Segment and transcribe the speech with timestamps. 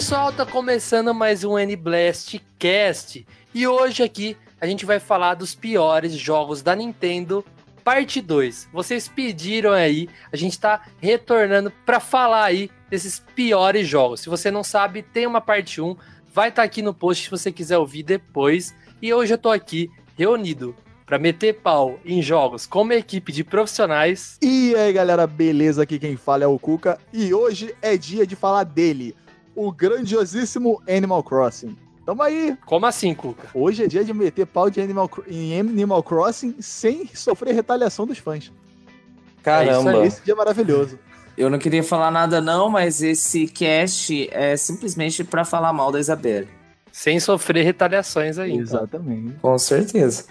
[0.00, 5.54] Pessoal, tá começando mais um N-Blast Cast e hoje aqui a gente vai falar dos
[5.54, 7.44] piores jogos da Nintendo,
[7.84, 8.70] parte 2.
[8.72, 14.20] Vocês pediram aí, a gente tá retornando pra falar aí desses piores jogos.
[14.20, 15.94] Se você não sabe, tem uma parte 1,
[16.32, 18.74] vai estar aqui no post se você quiser ouvir depois.
[19.02, 20.74] E hoje eu tô aqui reunido
[21.04, 24.38] pra meter pau em jogos com uma equipe de profissionais.
[24.40, 25.82] E aí, galera, beleza?
[25.82, 29.14] Aqui quem fala é o Cuca e hoje é dia de falar dele,
[29.66, 31.76] o grandiosíssimo Animal Crossing.
[32.06, 32.56] Tamo aí!
[32.64, 33.48] Como assim, Cuca?
[33.54, 38.18] Hoje é dia de meter pau de Animal, em Animal Crossing sem sofrer retaliação dos
[38.18, 38.50] fãs.
[39.42, 40.98] Caramba, Esse dia é maravilhoso.
[41.36, 46.00] eu não queria falar nada não, mas esse cast é simplesmente pra falar mal da
[46.00, 46.48] Isabelle.
[46.92, 48.50] Sem sofrer retaliações aí.
[48.52, 48.62] então.
[48.62, 49.34] Exatamente.
[49.40, 50.24] Com certeza.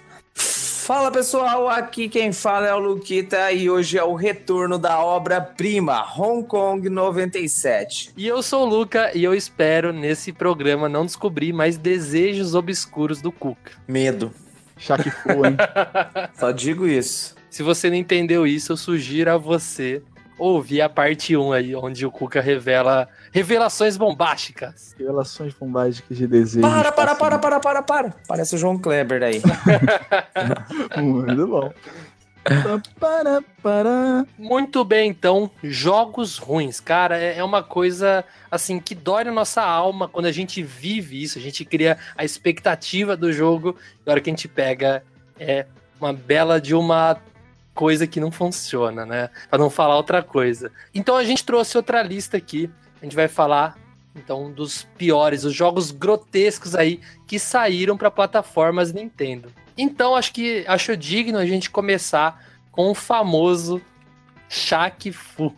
[0.90, 6.04] Fala pessoal, aqui quem fala é o Luquita e hoje é o retorno da obra-prima
[6.18, 8.12] Hong Kong 97.
[8.18, 13.22] E eu sou o Luca e eu espero nesse programa não descobrir mais desejos obscuros
[13.22, 13.74] do Cuca.
[13.88, 14.34] Medo.
[15.12, 15.58] Fu, hein?
[16.34, 17.36] Só digo isso.
[17.52, 20.02] Se você não entendeu isso, eu sugiro a você
[20.40, 24.96] ouvir a parte 1 aí, onde o Cuca revela revelações bombásticas.
[24.98, 26.68] Revelações bombásticas de desejo.
[26.68, 28.14] Para, para, para, para, para, para.
[28.28, 29.42] Parece o João Kleber aí.
[30.98, 31.74] Muito bom.
[33.00, 34.26] Para, para.
[34.38, 36.80] Muito bem, então, jogos ruins.
[36.80, 41.22] Cara, é é uma coisa assim que dói na nossa alma quando a gente vive
[41.22, 43.76] isso, a gente cria a expectativa do jogo,
[44.06, 45.04] e a hora que a gente pega
[45.40, 45.66] é
[46.00, 47.18] uma bela de uma
[47.80, 49.30] coisa que não funciona, né?
[49.50, 50.70] Pra não falar outra coisa.
[50.94, 52.70] Então a gente trouxe outra lista aqui.
[53.02, 53.78] A gente vai falar
[54.14, 59.50] então dos piores, os jogos grotescos aí que saíram para plataformas Nintendo.
[59.78, 63.82] Então acho que acho digno a gente começar com o famoso
[64.50, 65.56] Shaq Fu.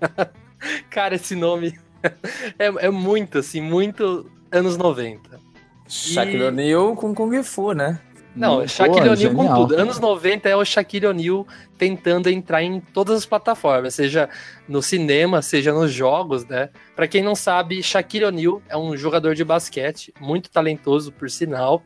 [0.88, 1.76] Cara, esse nome
[2.56, 5.40] é, é muito assim, muito anos 90.
[5.88, 7.98] Shaquille O'Neal com Kung Fu, né?
[8.38, 9.74] Não, Pô, Shaquille O'Neal com tudo.
[9.74, 14.28] Anos 90 é o Shaquille O'Neal tentando entrar em todas as plataformas, seja
[14.68, 16.70] no cinema, seja nos jogos, né?
[16.94, 21.82] Pra quem não sabe, Shaquille O'Neal é um jogador de basquete, muito talentoso, por sinal.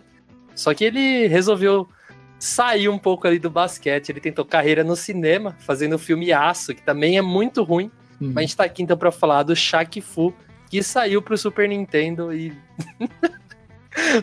[0.54, 1.88] Só que ele resolveu
[2.38, 4.10] sair um pouco ali do basquete.
[4.10, 7.90] Ele tentou carreira no cinema, fazendo o filme Aço, que também é muito ruim.
[8.20, 8.32] Hum.
[8.34, 10.34] Mas a gente tá aqui então pra falar do Shaq Fu,
[10.68, 12.52] que saiu pro Super Nintendo e.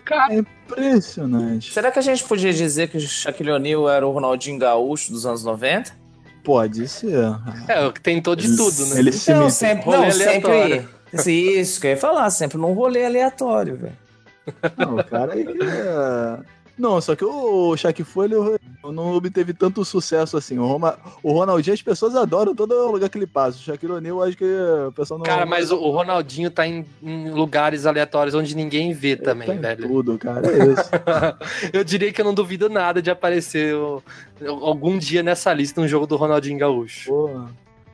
[0.06, 1.72] Cara, É impressionante.
[1.74, 5.26] Será que a gente podia dizer que o Shaquille O'Neal era o Ronaldinho Gaúcho dos
[5.26, 5.92] anos 90?
[6.44, 7.16] Pode ser.
[7.68, 9.00] é, tentou de tudo, né?
[9.00, 10.90] Ele se meteu- sempre, rolê não, aleatório.
[11.14, 11.60] sempre.
[11.60, 13.98] Isso que eu ia falar, sempre num rolê aleatório, velho.
[14.78, 15.46] Não, o cara aí.
[15.46, 16.40] é-
[16.80, 18.36] Não, só que o Shaq Fu ele
[18.82, 20.58] não obteve tanto sucesso assim.
[20.58, 20.98] O, Roma...
[21.22, 23.58] o Ronaldinho, as pessoas adoram todo lugar que ele passa.
[23.58, 25.26] O Shaquille O'Neal, acho que o pessoal não.
[25.26, 29.54] Cara, mas o, Ronaldinho tá em, em lugares aleatórios onde ninguém vê Ele também, tá
[29.56, 29.88] velho.
[29.90, 30.90] Tudo, cara, é isso.
[31.74, 33.76] eu diria que eu não duvido nada de aparecer
[34.42, 37.10] algum dia nessa lista um jogo do Ronaldinho Gaúcho.
[37.10, 37.46] Pô.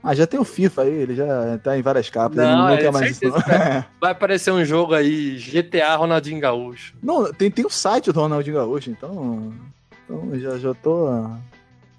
[0.05, 2.37] Ah, já tem o FIFA aí, ele já tá em várias capas.
[2.37, 3.21] Não, ele não é mais isso.
[3.21, 6.93] certeza, Vai aparecer um jogo aí, GTA Ronaldinho Gaúcho.
[7.01, 9.51] Não, tem, tem o site do Ronaldinho Gaúcho, então.
[10.03, 11.07] Então já, já tô.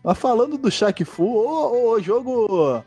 [0.05, 2.81] Mas falando do Shaq Fu, ô, ô, jogo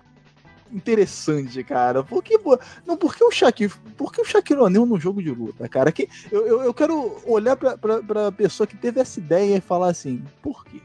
[0.71, 2.01] interessante, cara.
[2.01, 2.57] Por que, pô,
[2.87, 5.91] não, por que o Shaq, por que o Shaquille O'Neal num jogo de luta, cara?
[5.91, 9.61] Que, eu, eu, eu quero olhar pra, pra, pra pessoa que teve essa ideia e
[9.61, 10.79] falar assim, por quê?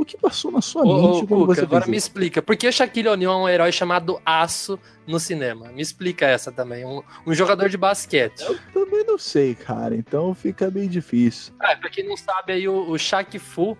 [0.00, 2.06] O que passou na sua Ô, mente ô, quando Cuca, você agora me isso?
[2.06, 5.68] explica, por que o Shaquille O'Neal é um herói chamado Aço no cinema?
[5.72, 8.40] Me explica essa também, um, um jogador de basquete.
[8.40, 11.52] Eu também não sei, cara, então fica bem difícil.
[11.60, 13.76] Ah, pra quem não sabe aí, o, o Shaq Fu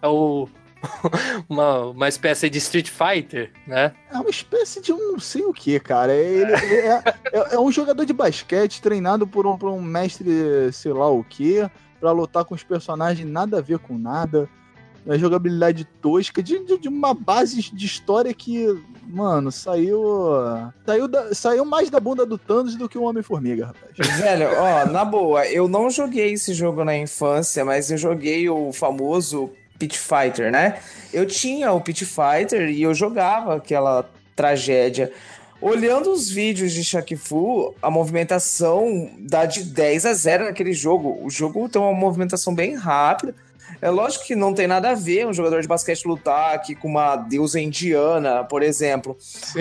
[0.00, 0.48] é o...
[1.48, 3.92] uma, uma espécie de Street Fighter, né?
[4.10, 6.14] É uma espécie de um não sei o que, cara.
[6.14, 10.72] Ele, ele é, é- é um jogador de basquete treinado por um, por um mestre,
[10.72, 11.68] sei lá o que,
[12.00, 14.48] pra lutar com os personagens nada a ver com nada.
[15.08, 18.66] Uma jogabilidade tosca, de, de, de uma base de história que,
[19.06, 20.02] mano, saiu.
[20.84, 23.96] Saiu, da- saiu mais da bunda do Thanos do que o Homem-Formiga, rapaz.
[24.20, 28.70] Velho, ó, na boa, eu não joguei esse jogo na infância, mas eu joguei o
[28.70, 30.78] famoso Pit Fighter, né?
[31.12, 35.10] Eu tinha o Pit Fighter e eu jogava aquela tragédia.
[35.60, 41.18] Olhando os vídeos de Shaq Fu, a movimentação dá de 10 a 0 naquele jogo.
[41.24, 43.34] O jogo tem uma movimentação bem rápida.
[43.80, 46.88] É lógico que não tem nada a ver um jogador de basquete lutar aqui com
[46.88, 49.16] uma deusa indiana, por exemplo.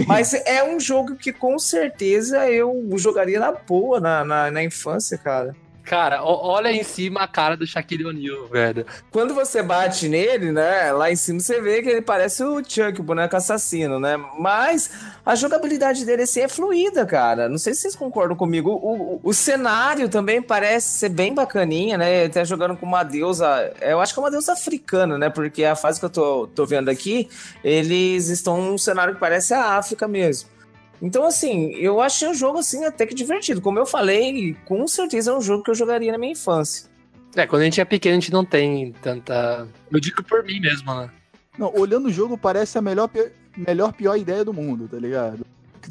[0.08, 5.18] Mas é um jogo que com certeza eu jogaria na boa na, na, na infância,
[5.18, 5.56] cara.
[5.88, 8.86] Cara, olha em cima a cara do Shaquille O'Neal, velho.
[9.10, 13.00] Quando você bate nele, né, lá em cima você vê que ele parece o Chuck,
[13.00, 14.18] o boneco assassino, né?
[14.38, 14.92] Mas
[15.25, 17.48] a jogabilidade dele assim é fluida, cara.
[17.48, 18.69] Não sei se vocês concordam comigo.
[18.69, 22.24] O, o, o cenário também parece ser bem bacaninha, né?
[22.24, 25.30] Ele tá jogando com uma deusa, eu acho que é uma deusa africana, né?
[25.30, 27.30] Porque a fase que eu tô, tô vendo aqui,
[27.63, 30.56] eles estão num cenário que parece a África mesmo.
[31.02, 33.62] Então, assim, eu achei o jogo, assim, até que divertido.
[33.62, 36.90] Como eu falei, com certeza é um jogo que eu jogaria na minha infância.
[37.36, 39.68] É, quando a gente é pequeno, a gente não tem tanta.
[39.92, 41.10] Eu digo por mim mesmo, né?
[41.58, 43.10] Não, olhando o jogo, parece a melhor,
[43.56, 45.46] melhor pior ideia do mundo, tá ligado?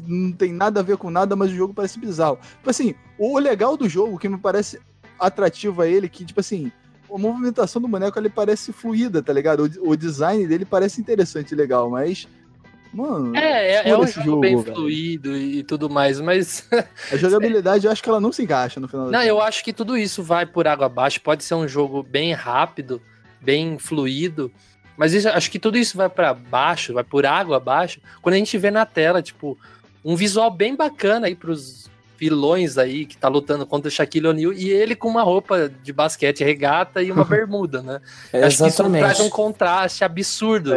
[0.05, 2.37] Não tem nada a ver com nada, mas o jogo parece bizarro.
[2.57, 4.79] Tipo assim, o legal do jogo, que me parece
[5.17, 6.71] atrativo a ele, que, tipo assim,
[7.09, 9.71] a movimentação do boneco ele parece fluida, tá ligado?
[9.81, 12.27] O, o design dele parece interessante e legal, mas.
[12.93, 14.75] Mano, É, é, é um jogo, jogo, bem velho.
[14.75, 16.67] fluido e tudo mais, mas.
[17.11, 19.73] a jogabilidade eu acho que ela não se encaixa no final Não, eu acho que
[19.73, 21.21] tudo isso vai por água abaixo.
[21.21, 23.01] Pode ser um jogo bem rápido,
[23.41, 24.51] bem fluido.
[24.95, 27.99] Mas isso- acho que tudo isso vai pra baixo, vai por água abaixo.
[28.21, 29.57] Quando a gente vê na tela, tipo,
[30.03, 31.86] um visual bem bacana aí pros
[32.17, 35.93] vilões aí que tá lutando contra o Shaquille O'Neal e ele com uma roupa de
[35.93, 38.01] basquete regata e uma bermuda, né?
[38.33, 40.71] Acho que isso traz um contraste absurdo.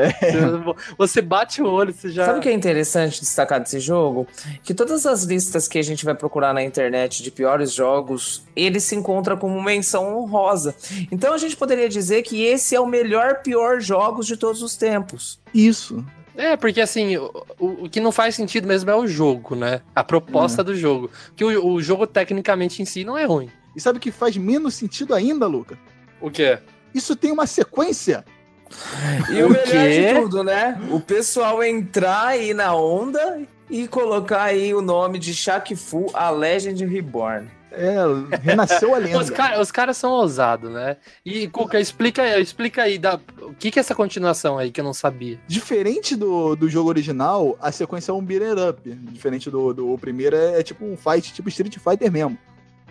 [0.98, 2.26] Você bate o olho, você já.
[2.26, 4.26] Sabe o que é interessante destacar desse jogo?
[4.62, 8.80] Que todas as listas que a gente vai procurar na internet de piores jogos, ele
[8.80, 10.74] se encontra como menção honrosa.
[11.10, 14.76] Então a gente poderia dizer que esse é o melhor pior jogos de todos os
[14.76, 15.40] tempos.
[15.54, 16.04] Isso.
[16.36, 19.80] É, porque assim, o, o- que não faz sentido mesmo é o jogo, né?
[19.94, 21.10] A proposta do jogo.
[21.36, 23.50] Que o, o jogo, tecnicamente, em si, não é ruim.
[23.74, 25.78] E sabe o que faz menos sentido ainda, Luca?
[26.20, 26.58] O quê?
[26.94, 28.24] Isso tem uma sequência.
[29.30, 30.12] E o, O melhor quê?
[30.14, 30.80] de tudo, né?
[30.90, 36.30] O pessoal entrar aí na onda e colocar aí o nome de Shaq Fu, a
[36.30, 37.48] Legend Reborn.
[37.72, 37.96] É,
[38.42, 39.18] renasceu a lenda.
[39.18, 40.96] Os, cara- os caras são ousados, né?
[41.24, 44.84] E, Cuca, explica, explica aí, da, o que, que é essa continuação aí que eu
[44.84, 45.38] não sabia?
[45.46, 48.90] Diferente do, do jogo original, a sequência é um beat'em up.
[49.12, 52.36] Diferente do, do o primeiro, é, é tipo um fight, tipo Street Fighter mesmo.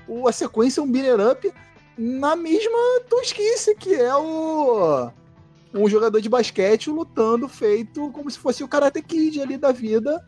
[0.08, 1.54] O, a sequência é um beat'em up
[1.98, 5.12] na mesma tosquice que é o
[5.74, 10.24] um jogador de basquete lutando feito como se fosse o Karate Kid ali da vida.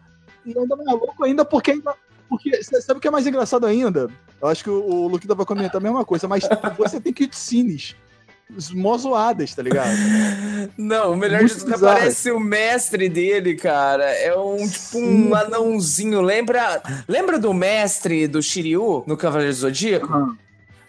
[0.46, 1.96] E ainda mais louco ainda porque ainda...
[2.30, 4.08] Porque, sabe o que é mais engraçado ainda?
[4.42, 6.48] Eu acho que o, o Luquita vai comentar a mesma coisa, mas
[6.78, 7.96] você tem cutscenes
[8.74, 9.92] mó zoadas, tá ligado?
[10.78, 11.94] Não, o melhor Muito de tudo bizarro.
[11.94, 14.04] aparece o mestre dele, cara.
[14.04, 15.30] É um tipo Sim.
[15.30, 16.22] um anãozinho.
[16.22, 20.36] Lembra, lembra do mestre do Shiryu no Cavaleiro do Zodíaco?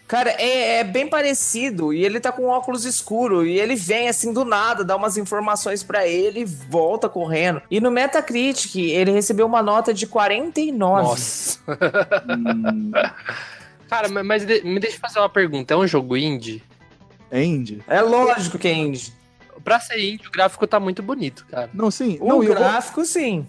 [0.07, 1.91] Cara, é, é bem parecido.
[1.93, 3.45] E ele tá com óculos escuro.
[3.45, 7.61] E ele vem assim do nada, dá umas informações pra ele e volta correndo.
[7.71, 11.03] E no Metacritic, ele recebeu uma nota de 49.
[11.03, 11.59] Nossa.
[13.89, 15.73] Cara, ma- mas me deixa eu fazer uma pergunta.
[15.73, 16.63] É um jogo indie?
[17.31, 17.81] É indie.
[17.87, 19.13] É lógico que é indie.
[19.63, 21.69] Pra ser indie, o gráfico tá muito bonito, cara.
[21.73, 22.17] Não, sim.
[22.19, 23.47] O não, vou- gráfico, sim.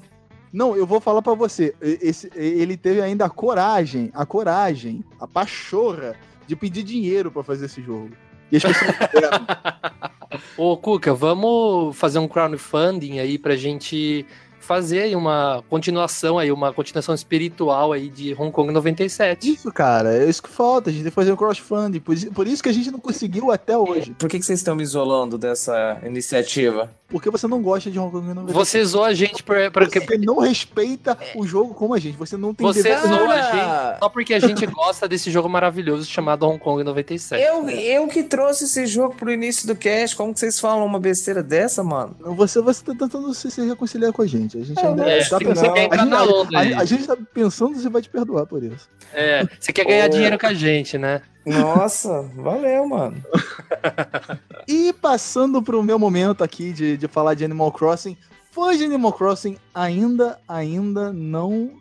[0.52, 1.74] Não, eu vou falar pra você.
[1.80, 6.14] Esse, ele teve ainda a coragem, a coragem, a pachorra
[6.46, 8.10] de pedir dinheiro pra fazer esse jogo.
[8.50, 8.94] E as pessoas.
[10.56, 14.26] Ô, Cuca, vamos fazer um crowdfunding aí pra gente
[14.64, 19.52] fazer aí uma continuação aí, uma continuação espiritual aí de Hong Kong 97.
[19.54, 20.90] Isso, cara, é isso que falta.
[20.90, 22.00] A gente tem que fazer um crowdfunding.
[22.00, 24.14] Por, isso- por isso que a gente não conseguiu até hoje.
[24.18, 26.90] Por que, que vocês estão me isolando dessa iniciativa?
[27.08, 28.54] Porque você não gosta de Hong Kong 97.
[28.54, 32.16] Você zoou a gente por, porque Você não respeita o jogo como a gente.
[32.16, 35.48] Você não tem Você dever- zoou a gente só porque a gente gosta desse jogo
[35.48, 37.40] maravilhoso chamado Hong Kong 97.
[37.42, 40.16] Eu, eu que trouxe esse jogo pro início do cast.
[40.16, 42.16] Como que vocês falam uma besteira dessa, mano?
[42.20, 44.53] Você, você tá tentando se, se reconciliar com a gente.
[44.58, 45.66] A gente É, ainda mas tá que pensando.
[45.66, 45.74] não.
[45.74, 48.46] Quer A entrar gente, na onda a- a gente tá pensando se vai te perdoar
[48.46, 48.88] por isso.
[49.12, 51.22] É, você quer ganhar dinheiro com a gente, né?
[51.46, 53.16] Nossa, valeu, mano.
[54.66, 58.16] E passando pro meu momento aqui de, de falar de Animal Crossing,
[58.50, 61.72] fãs de Animal Crossing ainda, ainda não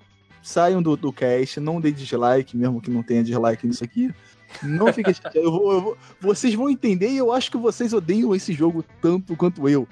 [0.42, 4.14] saiam do, do cast, não dê dislike, mesmo que não tenha dislike nisso aqui.
[4.62, 5.42] Não fiquem chateados.
[5.42, 8.84] Eu vou, eu vou- vocês vão entender e eu acho que vocês odeiam esse jogo
[9.02, 9.88] tanto quanto eu.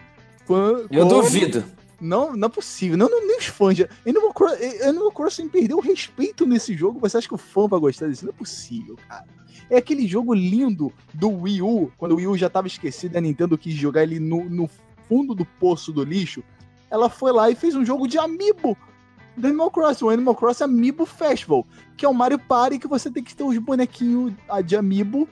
[0.46, 1.64] Fã- Eu como- duvido.
[2.02, 2.98] Não, não é possível.
[2.98, 3.78] Não, não nem os fãs.
[3.78, 4.48] já- Animal, Cro
[4.84, 7.00] Animal Crossing perdeu o respeito nesse jogo.
[7.00, 8.26] Você acha que o fã vai gostar disso?
[8.26, 9.26] Não é possível, cara.
[9.70, 13.22] É aquele jogo lindo do Wii U, quando o Wii U já tava esquecido, a
[13.22, 14.70] Nintendo quis jogar ele no, no
[15.08, 16.44] fundo do poço do lixo.
[16.90, 18.76] Ela foi lá e fez um jogo de amiibo
[19.38, 21.66] do Animal Crossing, o Animal Crossing Amiibo Festival,
[21.96, 25.30] que é o Mario Party que você tem que ter os bonequinhos ah, de amiibo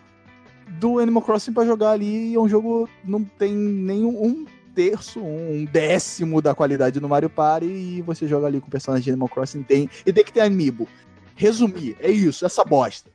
[0.79, 2.33] do Animal Crossing pra jogar ali.
[2.33, 4.45] É um jogo não tem nenhum um
[4.79, 9.03] terço, um décimo da qualidade do Mario Party e você joga ali com o personagem
[9.03, 10.87] de Animal Crossing tem e tem que ter amiibo.
[11.35, 13.09] Resumir, é isso, essa bosta.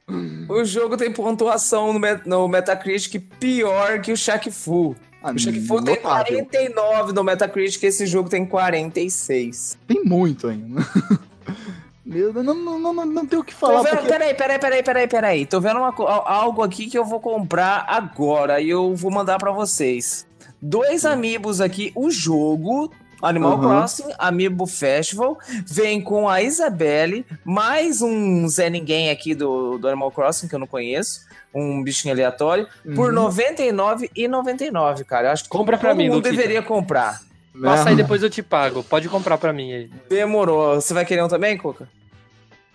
[0.48, 4.94] O jogo tem pontuação no, Met- no Metacritic pior que o Shaq Fu.
[5.22, 6.44] O Shaq Fu tem Notável.
[6.46, 9.78] 49 no Metacritic, esse jogo tem 46.
[9.88, 10.82] Tem muito ainda.
[12.04, 13.82] Meu Deus, não, não, não, não, tem o que Tô falar.
[13.82, 15.46] vendo, porque- peraí, peraí, peraí, peraí, peraí.
[15.46, 15.88] Tô vendo uma
[16.26, 20.26] algo aqui que eu vou comprar agora e eu vou mandar pra vocês.
[20.68, 22.90] Dois amigos aqui, o jogo
[23.20, 23.60] Animal Uhum.
[23.60, 30.10] Crossing Amiibo Festival vem com a Isabelle, mais um Zé Ninguém aqui do, do Animal
[30.10, 31.20] Crossing que eu não conheço,
[31.54, 33.28] um bichinho aleatório, por Uhum.
[33.28, 35.28] R$ 99,99, cara.
[35.28, 36.34] Eu acho que Compra pra todo mim, mundo Luquita.
[36.34, 37.20] deveria comprar.
[37.62, 37.90] Passa né?
[37.90, 38.82] aí, depois eu te pago.
[38.82, 39.90] Pode comprar pra mim aí.
[40.08, 40.74] Demorou.
[40.80, 41.86] Você vai querer um também, Cuca?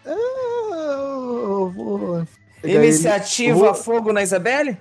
[0.05, 2.23] Eu vou.
[2.63, 4.77] Iniciativa Vou- Fogo na Isabelle?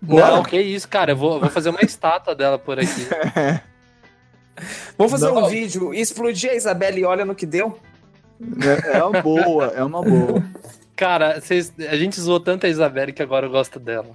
[0.00, 0.36] Bora.
[0.36, 1.12] Não, que isso, cara.
[1.12, 3.06] Eu vou, vou fazer uma estátua dela por aqui.
[4.96, 5.44] Vamos fazer Não.
[5.44, 7.78] um vídeo, explodir a Isabelle e olha no que deu?
[8.84, 10.42] É, é uma boa, é uma boa.
[10.94, 14.08] Cara, vocês- a gente zoou tanto a Isabelle que agora eu gosto dela.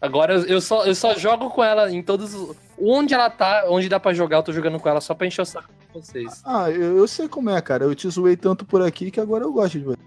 [0.00, 2.32] Agora eu, eu só, eu só jogo com ela em todos.
[2.34, 5.26] os- Onde ela tá, onde dá pra jogar, eu tô jogando com ela só pra
[5.26, 6.40] encher o saco de vocês.
[6.44, 7.84] Ah, eu, eu sei como é, cara.
[7.84, 9.98] Eu te zoei tanto por aqui que agora eu gosto de você.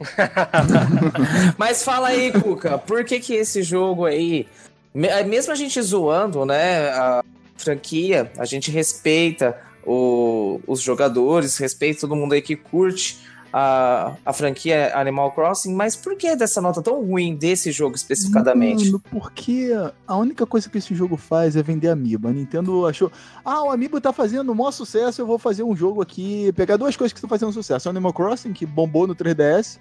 [1.56, 4.46] Mas fala aí, Cuca, por que que esse jogo aí,
[4.94, 7.24] é, mesmo a gente zoando, né, a
[7.56, 13.18] franquia, a gente respeita o- os jogadores, respeita todo mundo aí que curte
[13.50, 18.84] a, a franquia Animal Crossing, mas por que dessa nota tão ruim desse jogo especificadamente?
[18.86, 19.70] Mano, porque
[20.06, 22.28] a única coisa que esse jogo faz é vender amiibo.
[22.28, 23.10] A Nintendo achou,
[23.42, 26.76] ah, o amiibo tá fazendo o maior sucesso, eu vou fazer um jogo aqui, pegar
[26.76, 27.88] duas coisas que estão fazendo sucesso.
[27.88, 29.78] Animal Crossing, que bombou no 3DS,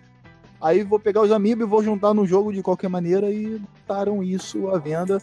[0.61, 4.23] aí vou pegar os amiibo e vou juntar no jogo de qualquer maneira e botaram
[4.23, 5.21] isso à venda.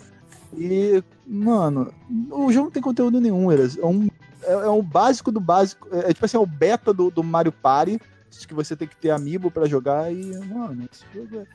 [0.57, 1.93] E, mano,
[2.31, 3.77] o jogo não tem conteúdo nenhum, Eras.
[3.77, 4.09] É um,
[4.43, 5.89] é, é um básico do básico.
[5.91, 8.01] É, é tipo assim, é o beta do, do Mario Party,
[8.47, 11.47] que você tem que ter amiibo pra jogar e, mano, esse jogo é...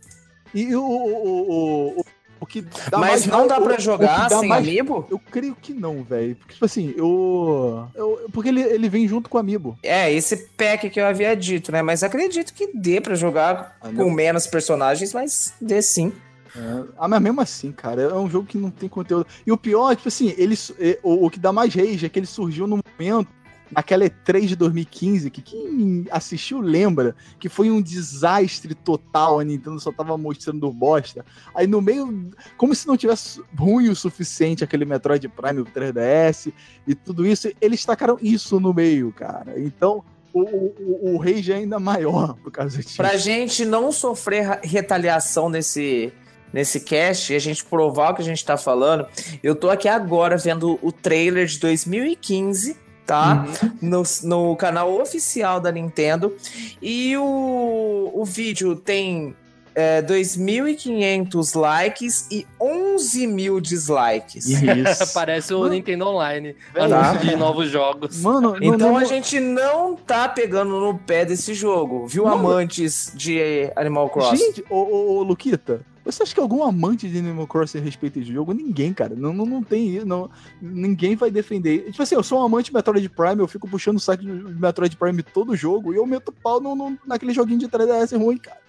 [0.54, 2.06] E o, o, o, o,
[2.40, 2.64] o que
[2.98, 5.06] Mas não raiva- dá o- pra jogar dá sem mais- amiibo?
[5.10, 6.36] Eu creio que não, velho.
[6.36, 7.88] Porque, tipo assim, eu.
[7.96, 9.78] eu- porque ele, ele vem junto com o Amiibo.
[9.84, 11.82] É, esse pack que eu havia dito, né?
[11.82, 16.12] Mas acredito que dê pra jogar Ah, com menos personagens, mas dê sim.
[16.56, 19.28] É, ah, mas mesmo assim, cara, é um jogo que não tem conteúdo.
[19.46, 22.18] E o pior, tipo assim, ele, é, o, o que dá mais rage é que
[22.18, 23.30] ele surgiu no momento,
[23.72, 29.40] naquela E3 de 2015, que quem assistiu lembra que foi um desastre total.
[29.40, 31.26] A Nintendo só tava mostrando bosta.
[31.54, 36.52] Aí no meio, como se não tivesse ruim o suficiente aquele Metroid Prime 3DS
[36.88, 39.60] e tudo isso, eles tacaram isso no meio, cara.
[39.60, 40.04] Então.
[40.32, 42.98] O, o, o- rage é ainda maior por causa disso.
[42.98, 46.14] Pra gente não sofrer retaliação nesse,
[46.54, 49.08] nesse cast e a gente provar o que a gente tá falando,
[49.42, 52.78] eu tô aqui agora vendo o trailer de 2015,
[53.10, 53.44] tá?
[53.82, 56.32] No, no canal oficial da Nintendo.
[56.80, 59.36] E o, o vídeo tem
[59.74, 64.46] é, 2.500 likes e 11 mil dislikes.
[64.48, 64.62] Isso.
[65.14, 65.74] Parece o Mano.
[65.74, 66.56] Nintendo Online.
[66.76, 68.22] Anúncio de novos jogos.
[68.22, 72.34] Mano, não- Então não- a gente não tá pegando no pé desse jogo, viu, Não.
[72.34, 74.38] amantes de Animal Crossing?
[74.38, 78.32] Gente, ô, ô, ô, Luquita, você acha que algum amante de Animal Crossing respeita esse
[78.34, 78.54] jogo?
[78.54, 79.16] Ninguém, cara.
[79.16, 80.06] Não, não, não tem isso.
[80.06, 80.30] Não,
[80.62, 81.90] ninguém vai defender.
[81.92, 84.30] Tipo assim, eu sou um amante de Metroid Prime, eu fico puxando o saco de
[84.32, 88.38] Metroid Prime todo jogo e eu meto pau no, no- naquele joguinho de 3DS ruim,
[88.38, 88.60] cara.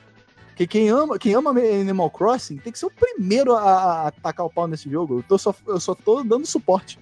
[0.48, 4.44] Porque quem ama, quem ama Animal Crossing tem que ser o primeiro a, a atacar
[4.44, 5.18] o pau nesse jogo.
[5.18, 6.98] Eu, tô só, eu só tô dando suporte.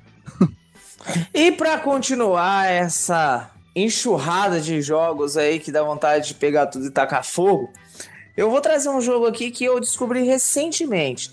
[1.34, 6.90] E pra continuar essa enxurrada de jogos aí que dá vontade de pegar tudo e
[6.90, 7.70] tacar fogo,
[8.38, 11.32] eu vou trazer um jogo aqui que eu descobri recentemente.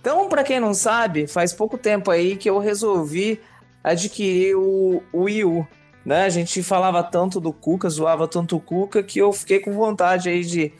[0.00, 3.40] Então, pra quem não sabe, faz pouco tempo aí que eu resolvi
[3.82, 5.66] adquirir o, o Wii U.
[6.06, 6.24] Né?
[6.24, 10.28] A gente falava tanto do Cuca, zoava tanto o Cuca, que eu fiquei com vontade
[10.28, 10.72] aí de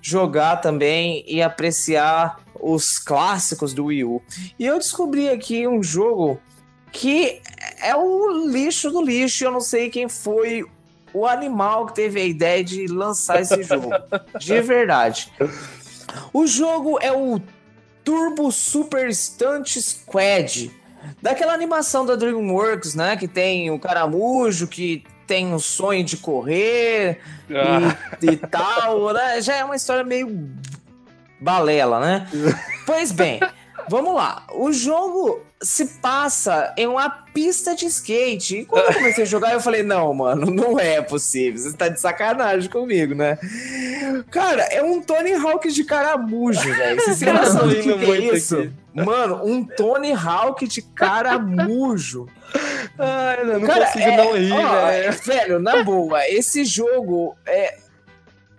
[0.00, 4.22] jogar também e apreciar os clássicos do Wii U.
[4.60, 6.40] E eu descobri aqui um jogo
[6.92, 7.42] que
[7.82, 9.42] é o lixo do lixo.
[9.42, 10.64] Eu não sei quem foi
[11.12, 13.90] o animal que teve a ideia de lançar esse jogo.
[14.38, 15.32] De verdade.
[16.32, 17.40] O jogo é o
[18.04, 20.70] Turbo Super Stunt Squad.
[21.22, 23.16] Daquela animação da DreamWorks, né?
[23.16, 27.96] Que tem o caramujo, que tem um sonho de correr Ah.
[28.20, 29.40] e, e tal, né?
[29.40, 30.50] Já é uma história meio
[31.40, 32.28] balela, né?
[32.86, 33.40] pois bem,
[33.90, 34.44] vamos lá.
[34.54, 38.58] O jogo se passa em uma pista de skate.
[38.58, 41.60] E quando eu comecei a jogar, eu falei, não, mano, não é possível.
[41.60, 43.36] Você tá de sacanagem comigo, né?
[44.30, 47.00] Cara, é um Tony Hawk de caramujo, velho.
[47.00, 48.58] Vocês têm noção do que, que é isso?
[48.58, 48.72] aqui.
[48.94, 52.26] Mano, um Tony Hawk de caramujo.
[52.98, 55.12] Ai, eu não Cara, consigo é- não rir, ó, velho.
[55.24, 57.76] Velho, na boa, esse jogo é,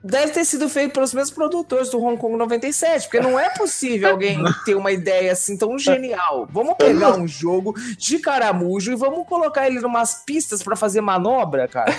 [0.03, 4.09] deve ter sido feito pelos mesmos produtores do Hong Kong 97, porque não é possível
[4.11, 6.47] alguém ter uma ideia assim tão genial.
[6.51, 11.67] Vamos pegar um jogo de caramujo e vamos colocar ele numas pistas pra fazer manobra,
[11.67, 11.93] cara.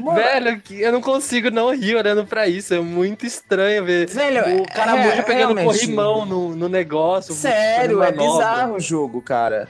[0.00, 2.72] Mano, Velho, que- eu não consigo não rir olhando pra isso.
[2.74, 5.64] É muito estranho ver Velho, o caramujo é- pegando realmente.
[5.64, 7.34] corrimão no, no negócio.
[7.34, 9.68] sério, é bizarro o jogo, cara.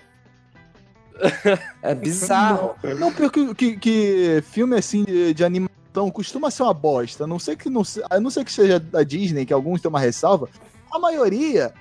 [1.83, 2.77] É bizarro.
[2.99, 5.78] Não, pior que, que, que filme assim de, de animação
[6.11, 7.25] costuma ser uma bosta.
[7.25, 7.83] A não sei que não,
[8.21, 10.49] não ser que seja da Disney, que alguns têm uma ressalva.
[10.91, 11.73] A maioria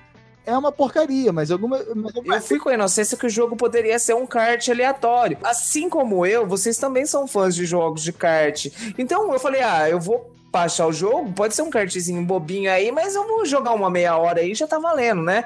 [0.44, 1.78] é uma porcaria, mas alguma.
[2.24, 5.38] Mas, Eu fui com a inocência que o jogo poderia ser um kart aleatório.
[5.42, 8.66] Assim como eu, vocês também são fãs de jogos de kart.
[8.96, 12.90] Então eu falei, ah, eu vou baixar o jogo, pode ser um kartzinho bobinho aí,
[12.90, 15.44] mas eu vou jogar uma meia hora aí, já tá valendo, né?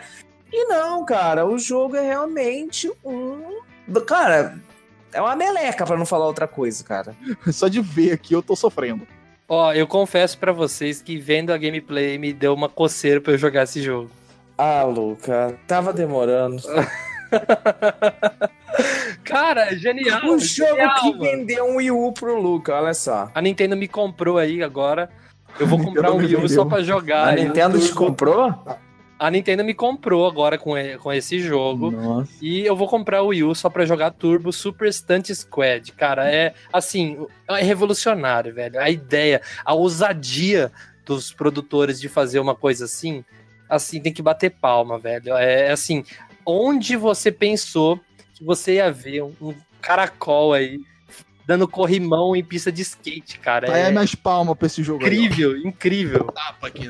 [0.53, 3.61] E não, cara, o jogo é realmente um...
[4.07, 4.61] Cara,
[5.13, 7.15] é uma meleca, pra não falar outra coisa, cara.
[7.53, 9.07] só de ver aqui eu tô sofrendo.
[9.49, 13.39] Ó, eu confesso pra vocês que vendo a gameplay me deu uma coceira pra eu
[13.39, 14.11] jogar esse jogo.
[14.57, 16.63] Ah, Luca, tava demorando.
[19.25, 20.21] Cara, é genial.
[20.25, 21.21] O jogo genial, que mano.
[21.23, 23.31] vendeu um Wii U pro Luca, olha só.
[23.35, 25.11] A Nintendo me comprou aí agora.
[25.59, 27.29] Eu vou comprar um Wii U só pra jogar.
[27.29, 27.33] A.
[27.33, 28.55] Nintendo te comprou?
[29.23, 31.93] A Nintendo me comprou agora com, com esse jogo.
[31.93, 32.33] Nossa.
[32.43, 35.93] E eu vou comprar o Wii U só pra jogar Turbo Super Stunt Squad.
[35.93, 37.17] Cara, é assim,
[37.49, 38.81] é revolucionário, velho.
[38.81, 40.73] A ideia, a ousadia
[41.07, 43.25] dos produtores de fazer uma coisa assim,
[43.71, 45.37] assim, tem que bater palma, velho.
[45.37, 46.05] É assim,
[46.45, 48.01] onde você pensou
[48.35, 50.81] que você ia ver um, um caracol aí
[51.47, 53.67] dando corrimão em pista de skate, cara?
[53.67, 55.05] Tá aí É as minhas palmas pra esse jogo.
[55.05, 55.13] aí, ó.
[55.13, 56.25] incrível, incrível.
[56.27, 56.89] Tapa aqui.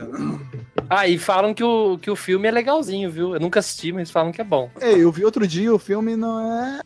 [0.89, 3.35] Ah, e falam que o, que o filme é legalzinho, viu?
[3.35, 4.71] Eu nunca assisti, mas falam que é bom.
[4.81, 6.81] Ei, eu vi outro dia, o filme não é.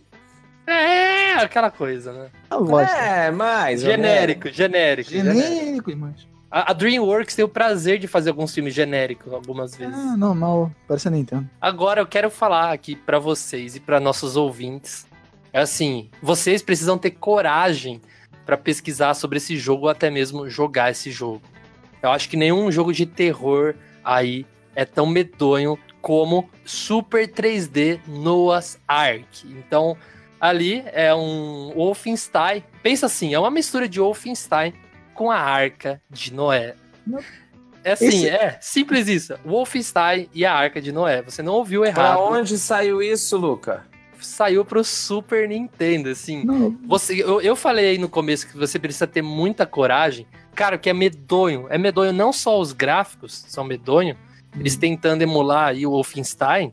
[0.68, 2.26] É, aquela coisa, né?
[2.50, 3.82] É, mais.
[3.84, 5.10] ou Genérico, genérico.
[5.10, 5.44] genérico.
[5.44, 6.26] Genérico, mas.
[6.50, 9.94] A, a DreamWorks tem o prazer de fazer alguns filmes genéricos algumas vezes.
[9.94, 10.70] Ah, normal.
[10.88, 11.48] Parece a Nintendo.
[11.60, 15.05] Agora eu quero falar aqui pra vocês e pra nossos ouvintes.
[15.56, 17.98] É assim, vocês precisam ter coragem
[18.44, 21.40] pra pesquisar sobre esse jogo ou até mesmo jogar esse jogo.
[22.02, 28.78] Eu acho que nenhum jogo de terror aí é tão medonho como Super 3D Noah's
[28.86, 29.26] Ark.
[29.46, 29.96] Então,
[30.38, 32.62] ali é um Wolfenstein.
[32.82, 34.74] Pensa assim, é uma mistura de Wolfenstein
[35.14, 36.74] com a Arca de Noé.
[37.06, 37.18] Não.
[37.82, 39.34] É assim, Esse- é simples isso.
[39.42, 41.22] Wolfenstein e a Arca de Noé.
[41.22, 42.20] Você não ouviu Pra errado.
[42.20, 43.84] onde saiu isso, Luca?
[44.20, 46.44] Saiu pro Super Nintendo, assim.
[46.44, 50.26] Não, Você, eu, eu falei aí no começo que você precisa ter muita coragem.
[50.54, 51.66] Cara, que é medonho.
[51.68, 54.16] É medonho não só os gráficos são medonho,
[54.58, 56.72] eles tentando emular aí o Wolfenstein.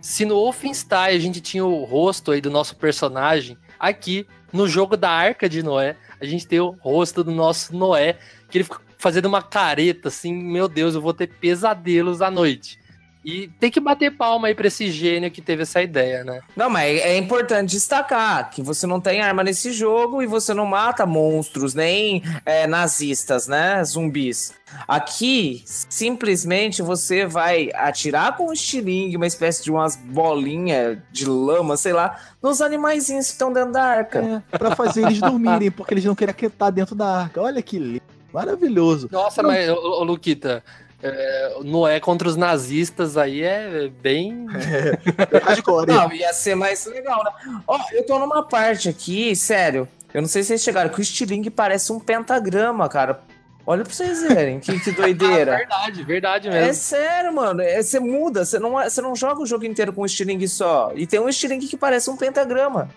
[0.00, 4.96] Se no Wolfenstein a gente tinha o rosto aí do nosso personagem, aqui no jogo
[4.96, 8.18] da Arca de Noé, a gente tem o rosto do nosso Noé,
[8.50, 12.78] que ele fica fazendo uma careta assim, meu Deus, eu vou ter pesadelos à noite.
[13.24, 16.40] E tem que bater palma aí pra esse gênio que teve essa ideia, né?
[16.56, 20.66] Não, mas é importante destacar que você não tem arma nesse jogo e você não
[20.66, 23.82] mata monstros, nem é, nazistas, né?
[23.84, 24.54] Zumbis.
[24.88, 31.76] Aqui, simplesmente você vai atirar com um estilingue, uma espécie de umas bolinhas de lama,
[31.76, 34.42] sei lá, nos animaizinhos que estão dentro da arca.
[34.52, 37.40] é, pra fazer eles dormirem, porque eles não querem estar dentro da arca.
[37.40, 38.02] Olha que lindo.
[38.32, 39.08] Maravilhoso.
[39.12, 39.50] Nossa, Não.
[39.50, 40.64] mas, ô, ô, Luquita,
[41.02, 44.46] é, Noé contra os nazistas aí é bem.
[45.44, 45.86] Hardcore.
[45.88, 47.60] Não, ia ser mais legal, né?
[47.66, 49.88] Ó, eu tô numa parte aqui, sério.
[50.14, 53.20] Eu não sei se vocês chegaram, que o estilingue parece um pentagrama, cara.
[53.66, 55.56] Olha pra vocês verem, que, que doideira.
[55.56, 56.74] verdade, verdade É mesmo.
[56.74, 57.62] sério, mano.
[57.62, 60.92] É, Você muda, você não, você não joga o jogo inteiro com um estilingue só.
[60.94, 62.90] E tem um estilingue que parece um pentagrama.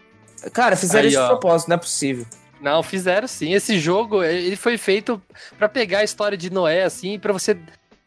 [0.51, 2.25] Cara, fizeram isso de propósito, não é possível.
[2.59, 3.53] Não, fizeram sim.
[3.53, 5.21] Esse jogo, ele foi feito
[5.57, 7.55] pra pegar a história de Noé, assim, pra você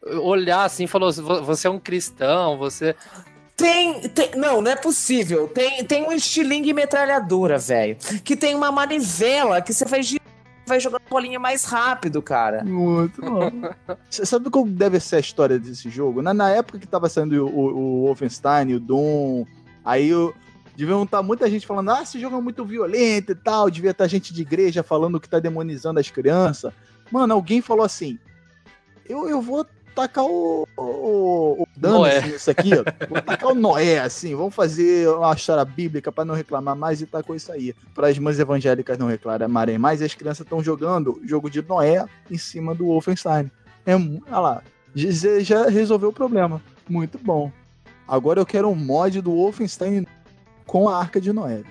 [0.05, 2.95] olhar assim, falou, você é um cristão, você.
[3.55, 5.47] Tem, tem- Não, não é possível.
[5.47, 7.97] Tem, tem um estilingue metralhadora, velho.
[8.23, 10.25] Que tem uma manivela que você vai girar.
[10.65, 12.63] vai jogando bolinha mais rápido, cara.
[12.63, 13.51] Muito bom.
[14.09, 16.21] Sabe como deve ser a história desse jogo?
[16.21, 19.45] Na, na época que tava saindo o, o, o Wolfenstein, o Doom,
[19.83, 20.33] aí o,
[20.77, 24.07] deviam estar muita gente falando, ah, esse jogo é muito violento e tal, devia estar
[24.07, 26.71] gente de igreja falando que tá demonizando as crianças.
[27.11, 28.17] Mano, alguém falou assim,
[29.05, 29.65] eu, eu vou
[29.99, 32.17] tacar o, o, o dano Noé.
[32.17, 33.07] assim, isso aqui, ó.
[33.07, 37.05] vou tacar o Noé, assim, vamos fazer uma história bíblica pra não reclamar mais e
[37.05, 37.73] tacou isso aí.
[37.93, 42.05] Para as mães evangélicas não reclamarem mais, e as crianças estão jogando jogo de Noé
[42.31, 43.51] em cima do Wolfenstein.
[43.85, 44.63] É, olha lá,
[44.95, 46.61] já resolveu o problema.
[46.87, 47.51] Muito bom.
[48.07, 50.05] Agora eu quero um mod do Wolfenstein
[50.65, 51.61] com a Arca de Noé.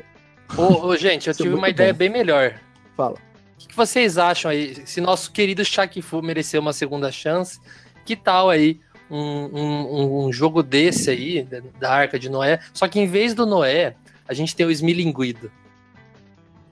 [0.57, 1.99] Ô, ô, gente, eu Isso é tive uma ideia bom.
[1.99, 2.55] bem melhor.
[2.97, 3.14] Fala.
[3.14, 4.87] O que que vocês acham aí?
[4.87, 7.61] Se nosso querido Shaq Fu merecer uma segunda chance,
[8.09, 11.47] que tal aí um, um- um jogo desse aí,
[11.79, 12.59] da- Arca de Noé?
[12.73, 15.51] Só que em vez do Noé, a gente tem o Smilinguido.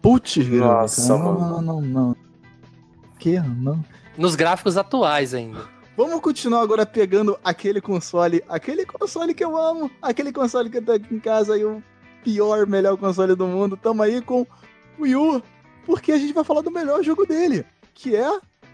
[0.01, 1.41] Putz, Nossa, não, mano.
[1.41, 2.17] não, não, não.
[3.19, 3.39] Que?
[3.41, 3.85] Não.
[4.17, 5.67] Nos gráficos atuais ainda.
[5.97, 10.95] Vamos continuar agora pegando aquele console, aquele console que eu amo, aquele console que tá
[10.95, 11.83] aqui em casa aí, o
[12.23, 13.77] pior, melhor console do mundo.
[13.77, 14.47] Tamo aí com o
[15.03, 15.43] Wii U,
[15.85, 18.29] porque a gente vai falar do melhor jogo dele, que é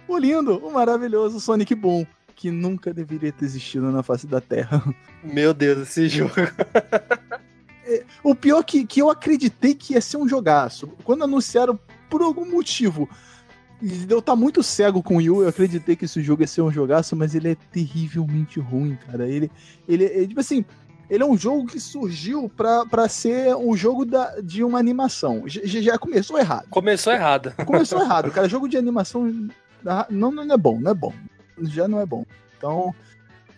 [0.09, 4.83] o lindo, o maravilhoso Sonic Boom, que nunca deveria ter existido na face da Terra.
[5.23, 6.35] Meu Deus, esse jogo.
[8.23, 10.89] O pior que, que eu acreditei que ia ser um jogaço.
[11.05, 13.09] Quando anunciaram, por algum motivo,
[14.09, 16.71] eu tá muito cego com o Yu, eu acreditei que esse jogo ia ser um
[16.71, 19.29] jogaço, mas ele é terrivelmente ruim, cara.
[19.29, 19.51] Ele,
[19.89, 20.65] ele, é, tipo assim,
[21.11, 25.43] ele é um jogo que surgiu pra, pra ser um jogo da, de uma animação.
[25.47, 26.69] Já, já começou errado.
[26.71, 27.55] Começou errado.
[27.67, 28.49] Começou errado, cara.
[28.49, 29.51] Jogo de animação
[29.87, 31.13] ah, não, não é bom, não é bom.
[31.63, 32.25] Já não é bom.
[32.57, 32.95] Então,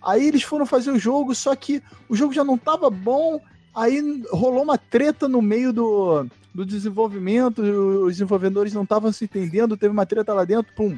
[0.03, 3.41] aí eles foram fazer o jogo, só que o jogo já não tava bom.
[3.75, 9.77] Aí rolou uma treta no meio do, do desenvolvimento, os desenvolvedores não estavam se entendendo,
[9.77, 10.97] teve uma treta lá dentro, pum.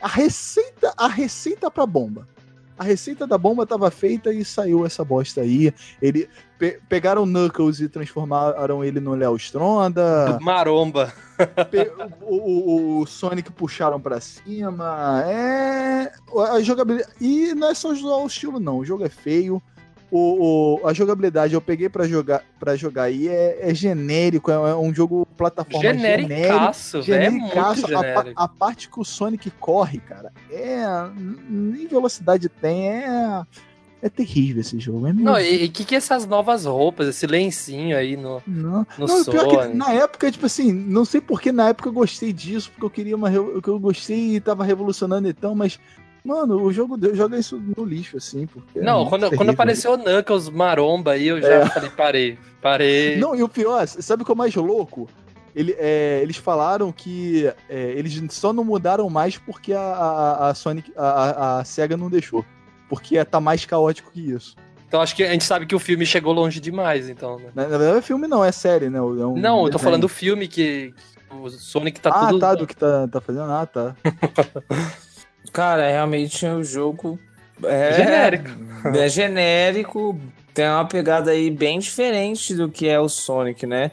[0.00, 2.28] A receita, a receita pra bomba.
[2.80, 5.70] A receita da bomba tava feita e saiu essa bosta aí.
[6.00, 6.26] Ele
[6.58, 10.38] pe- pegaram o Knuckles e transformaram ele no Léo Stronda.
[10.40, 11.12] Maromba.
[12.22, 15.22] O, o- o Sonic puxaram pra cima.
[15.26, 16.10] É.
[16.52, 17.12] A jogabilidade.
[17.20, 18.78] E não é só o estilo, não.
[18.78, 19.62] O jogo é feio.
[20.10, 24.54] O, o- a jogabilidade eu peguei pra jogar para jogar e é, é genérico, é,
[24.54, 26.28] é um jogo plataforma genérico.
[26.28, 27.22] Genericaço, velho.
[27.24, 27.86] É muito genericaço.
[27.86, 28.42] A, genérico.
[28.42, 30.82] a parte que o Sonic corre, cara, é.
[31.48, 33.42] Nem velocidade tem, é.
[34.02, 35.06] É terrível esse jogo.
[35.06, 38.42] É Não, e o que, que essas novas roupas, esse lencinho aí no.
[38.46, 41.92] Não, no não, pior que na época, tipo assim, não sei porque na época eu
[41.92, 43.30] gostei disso, porque eu queria uma.
[43.30, 45.78] que eu gostei e tava revolucionando então, mas.
[46.24, 48.78] Mano, o jogo joga isso no lixo, assim, porque.
[48.78, 51.66] é Não, muito quando, quando apareceu o Knuckles maromba aí, eu já É.
[51.66, 52.38] falei, parei.
[52.60, 53.16] Parei.
[53.18, 55.08] Não, e o pior, sabe o que é o mais louco?
[55.54, 60.54] Ele, é, eles falaram que é, eles só não mudaram mais porque a, a, a
[60.54, 62.44] Sonic, a, a- SEGA não deixou.
[62.88, 64.54] Porque tá mais caótico que isso.
[64.86, 67.50] Então acho que a gente sabe que o filme chegou longe demais, então, né?
[67.54, 68.98] Na, verdade, é filme não, é série, né?
[68.98, 70.92] É um Não, eu tô falando do filme que,
[71.30, 72.38] o Sonic tá ah, tudo.
[72.40, 73.50] tá, do que tá, tá fazendo.
[73.50, 73.94] Ah, tá.
[75.52, 77.18] Cara, realmente o jogo
[77.64, 78.50] é Genérico.
[78.96, 80.18] É genérico,
[80.54, 83.90] tem uma pegada aí bem diferente do que é o Sonic, né?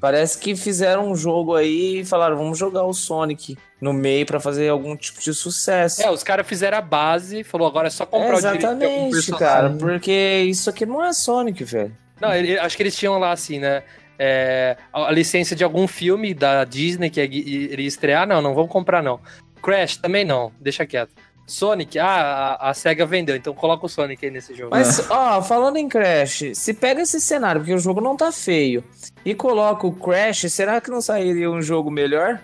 [0.00, 4.40] Parece que fizeram um jogo aí e falaram, vamos jogar o Sonic no meio pra
[4.40, 6.02] fazer algum tipo de sucesso.
[6.02, 9.08] É, os caras fizeram a base, falou agora é só comprar É, o de algum
[9.08, 11.94] exatamente, cara, porque isso aqui não é Sonic, velho.
[12.18, 13.82] Não, ele- acho que eles tinham lá assim, né?
[14.22, 17.24] é, a, licença de algum filme da Disney que ia-
[17.72, 19.18] iria estrear, não, não vamos comprar não.
[19.62, 21.10] Crash também não, deixa quieto.
[21.46, 24.70] Sonic, ah, a, a SEGA vendeu, então coloca o Sonic aí nesse jogo.
[24.70, 28.84] Mas, ó, falando em Crash, se pega esse cenário, porque o jogo não tá feio,
[29.24, 32.40] e coloca o Crash, será que não sairia um jogo melhor?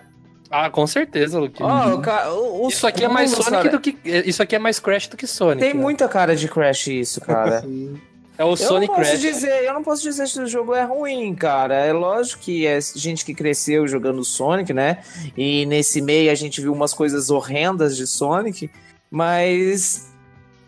[0.49, 1.61] Ah, com certeza, Luke.
[1.61, 3.97] Ó, o ca- o- o- Isso aqui é mais Sonic cara, do que.
[4.03, 5.59] Isso aqui é mais Crash do que Sonic.
[5.59, 5.79] Tem né?
[5.81, 7.63] muita cara de Crash isso, cara.
[8.37, 9.21] É o Eu Sonic não posso Crash.
[9.21, 11.73] dizer, eu não posso dizer se o jogo é ruim, cara.
[11.73, 14.99] É lógico que é gente que cresceu jogando Sonic, né?
[15.35, 18.69] E nesse meio a gente viu umas coisas horrendas de Sonic,
[19.09, 20.07] mas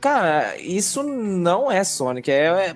[0.01, 2.75] cara, isso não é Sonic, é, é-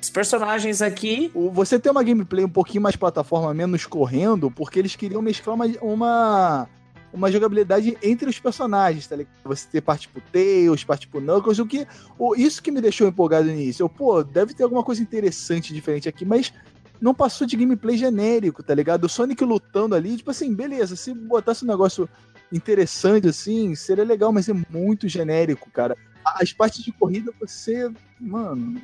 [0.00, 4.78] os personagens aqui O- Você tem uma gameplay um pouquinho mais plataforma, menos correndo, porque
[4.78, 6.68] eles queriam mesclar uma, uma,
[7.12, 9.34] uma jogabilidade entre os personagens, tá ligado?
[9.44, 11.86] Você ter parte pro Tails, parte pro Knuckles, o que.
[12.18, 13.82] O, isso que me deixou empolgado no início.
[13.82, 16.52] Eu, pô, deve ter alguma coisa interessante, diferente aqui, mas
[17.00, 19.04] não passou de gameplay genérico, tá ligado?
[19.04, 22.08] O Sonic lutando ali, tipo assim, beleza, se botasse um negócio
[22.52, 25.96] interessante assim, seria legal, mas é muito genérico, cara.
[26.24, 27.90] As partes de corrida, você.
[28.20, 28.80] Mano.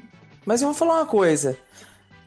[0.46, 1.58] Mas eu vou falar uma coisa.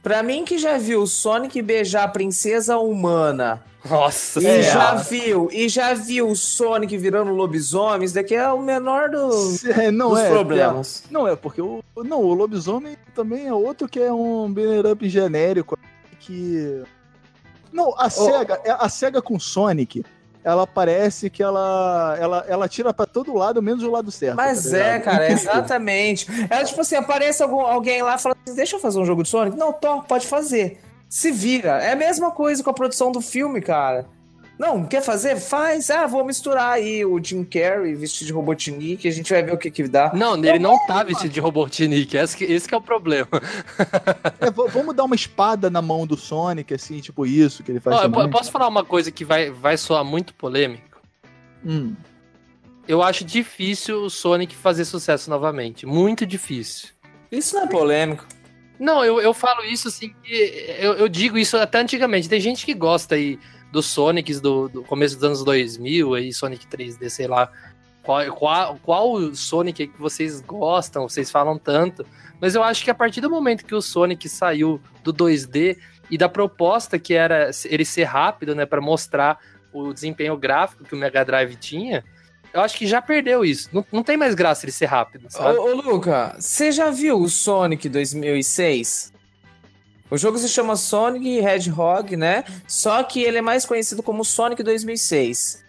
[0.04, 4.64] Pra mim que já viu o Sonic beijar a princesa humana Nossa e É.
[4.64, 9.30] já viu e já viu o Sonic virando lobisomem, isso daqui é o menor do-
[9.82, 10.30] É, não dos é.
[10.30, 11.04] problemas.
[11.12, 11.84] Não é, porque o.
[11.96, 15.78] Não, o lobisomem também é outro que é um banner up genérico.
[16.20, 16.84] Que.
[17.72, 20.04] Não, a SEGA, é- a SEGA com Sonic,
[20.48, 22.16] ela parece que ela.
[22.18, 24.38] Ela, ela tira pra todo lado, menos o lado certo.
[24.38, 26.26] Mas tá é, cara, exatamente.
[26.50, 29.24] É tipo assim, aparece algum, alguém lá e fala assim, deixa eu fazer um jogo
[29.24, 29.58] de Sonic.
[29.58, 30.80] Não, tô, pode fazer.
[31.10, 31.84] Se vira.
[31.84, 34.06] É a mesma coisa com a produção do filme, cara.
[34.58, 35.36] Não, quer fazer?
[35.38, 35.90] Faz.
[35.92, 39.58] Ah, vou misturar aí o Jim Carrey vestido de Robotnik, a gente vai ver o
[39.58, 40.12] que que dá.
[40.14, 43.28] Não, ele não tá vestido de Robotnik, esse que, esse que é o problema.
[44.40, 47.98] É, vamos dar uma espada na mão do Sonic, assim, tipo isso que ele faz
[47.98, 51.02] Ó, eu, posso falar uma coisa que vai, vai soar muito polêmico?
[51.66, 51.96] Hum.
[52.88, 55.86] Eu acho difícil o Sonic fazer sucesso novamente.
[55.86, 56.90] Muito difícil.
[57.32, 58.26] Isso não é polêmico.
[58.80, 60.34] Não, eu, eu falo isso assim, que
[60.80, 62.30] eu, eu digo isso até antigamente.
[62.30, 63.40] Tem gente que gosta aí
[63.78, 67.52] dos Sonics do, do começo dos anos 2000, aí Sonic 3D, sei lá.
[68.02, 72.04] Qual, qual, qual Sonic que vocês gostam, vocês falam tanto.
[72.42, 75.78] Mas eu acho que a partir do momento que o Sonic saiu do 2D
[76.10, 79.38] e da proposta que era ele ser rápido, né, para mostrar
[79.72, 82.04] o desempenho gráfico que o Mega Drive tinha,
[82.52, 83.70] eu acho que já perdeu isso.
[83.72, 85.60] Não, não tem mais graça ele ser rápido, sabe?
[85.60, 89.14] Ô, ô, Luca, você já viu o Sonic 2006?
[90.10, 92.44] O jogo se chama Sonic Hedgehog, né?
[92.68, 95.66] Só que ele é mais conhecido como Sonic 2006.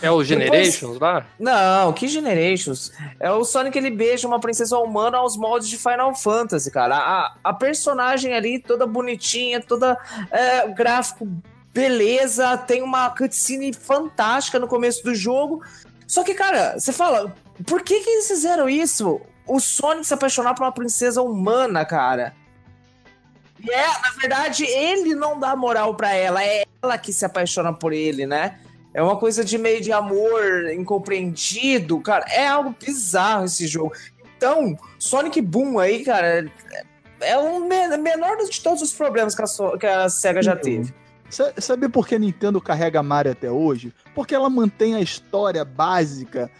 [0.00, 1.26] É o Generations lá?
[1.38, 2.92] Não, que Generations?
[3.18, 6.96] É o Sonic ele beija uma princesa humana aos moldes de Final Fantasy, cara.
[6.96, 9.98] A, a personagem ali toda bonitinha, toda
[10.30, 11.26] é, gráfico
[11.72, 15.62] beleza, tem uma cutscene fantástica no começo do jogo.
[16.06, 17.34] Só que, cara, você fala,
[17.66, 19.20] por que que eles fizeram isso?
[19.46, 22.34] O Sonic se apaixonar por uma princesa humana, cara.
[23.68, 27.72] E é, na verdade, ele não dá moral pra ela, é ela que se apaixona
[27.72, 28.58] por ele, né?
[28.94, 32.24] É uma coisa de meio de amor incompreendido, cara.
[32.30, 33.92] É algo bizarro esse jogo.
[34.36, 36.50] Então, Sonic Boom aí, cara,
[37.20, 40.56] é o me- menor de todos os problemas que a, So- que a SEGA já
[40.56, 40.94] teve.
[41.28, 43.92] Sa- Sabe por que a Nintendo carrega Mario até hoje?
[44.14, 46.50] Porque ela mantém a história básica,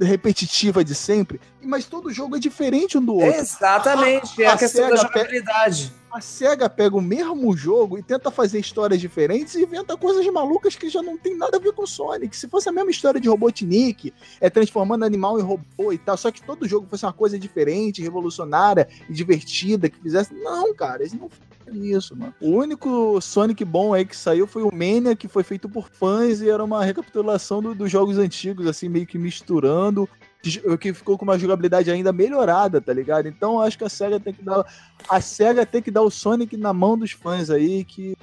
[0.00, 3.40] repetitiva de sempre, mas todo jogo é diferente um do outro.
[3.40, 5.92] Exatamente, é a, A questão da SEGA pe- jogabilidade.
[6.14, 10.76] A SEGA pega o mesmo jogo e tenta fazer histórias diferentes e inventa coisas malucas
[10.76, 12.36] que já não tem nada a ver com Sonic.
[12.36, 16.30] Se fosse a mesma história de Robotnik, é transformando animal em robô e tal, só
[16.30, 20.32] que todo jogo fosse uma coisa diferente, revolucionária e divertida, que fizesse.
[20.34, 21.28] Não, cara, eles não
[21.72, 22.32] isso, mano.
[22.40, 26.40] O único Sonic bom aí que saiu foi o Mania, que foi feito por fãs
[26.42, 30.08] e era uma recapitulação do- dos jogos antigos, assim, meio que misturando.
[30.50, 33.26] Que- Que ficou com uma jogabilidade ainda melhorada, tá ligado?
[33.28, 34.64] Então acho que a SEGA tem que dar
[35.08, 38.16] a SEGA tem que dar o Sonic na mão dos fãs aí, que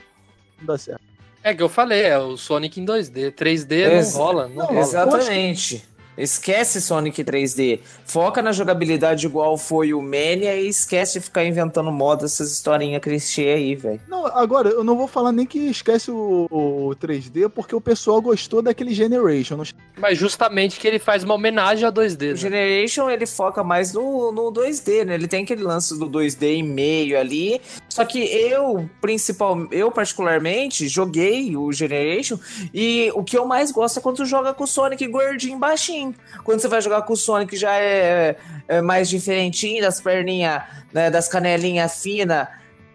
[0.60, 1.02] não dá certo.
[1.44, 3.32] É que eu falei, é o Sonic em 2D.
[3.32, 4.80] 3D Ex- não rola, não, não, rola.
[4.82, 5.84] Exatamente.
[6.22, 7.80] Esquece Sonic 3D.
[8.06, 13.02] Foca na jogabilidade igual foi o Mania e esquece de ficar inventando moda essas historinhas
[13.02, 14.00] clichê aí, velho.
[14.08, 18.22] Não, agora, eu não vou falar nem que esquece o, o 3D, porque o pessoal
[18.22, 19.58] gostou daquele Generation.
[19.58, 19.64] Não-
[20.00, 22.28] Mas justamente que ele faz uma homenagem a 2D.
[22.28, 22.36] O Né?
[22.36, 25.16] Generation ele foca mais no, no 2D, né?
[25.16, 27.62] Ele tem aquele lance do 2D em meio ali.
[27.90, 32.38] Só que eu, principal, eu particularmente, joguei o Generation
[32.74, 36.11] e o que eu mais gosto é quando tu joga com o Sonic gordinho baixinho.
[36.44, 38.36] Quando você vai jogar com o Sonic já é,
[38.68, 42.48] é mais diferentinho, das perninhas, né, das canelinhas finas.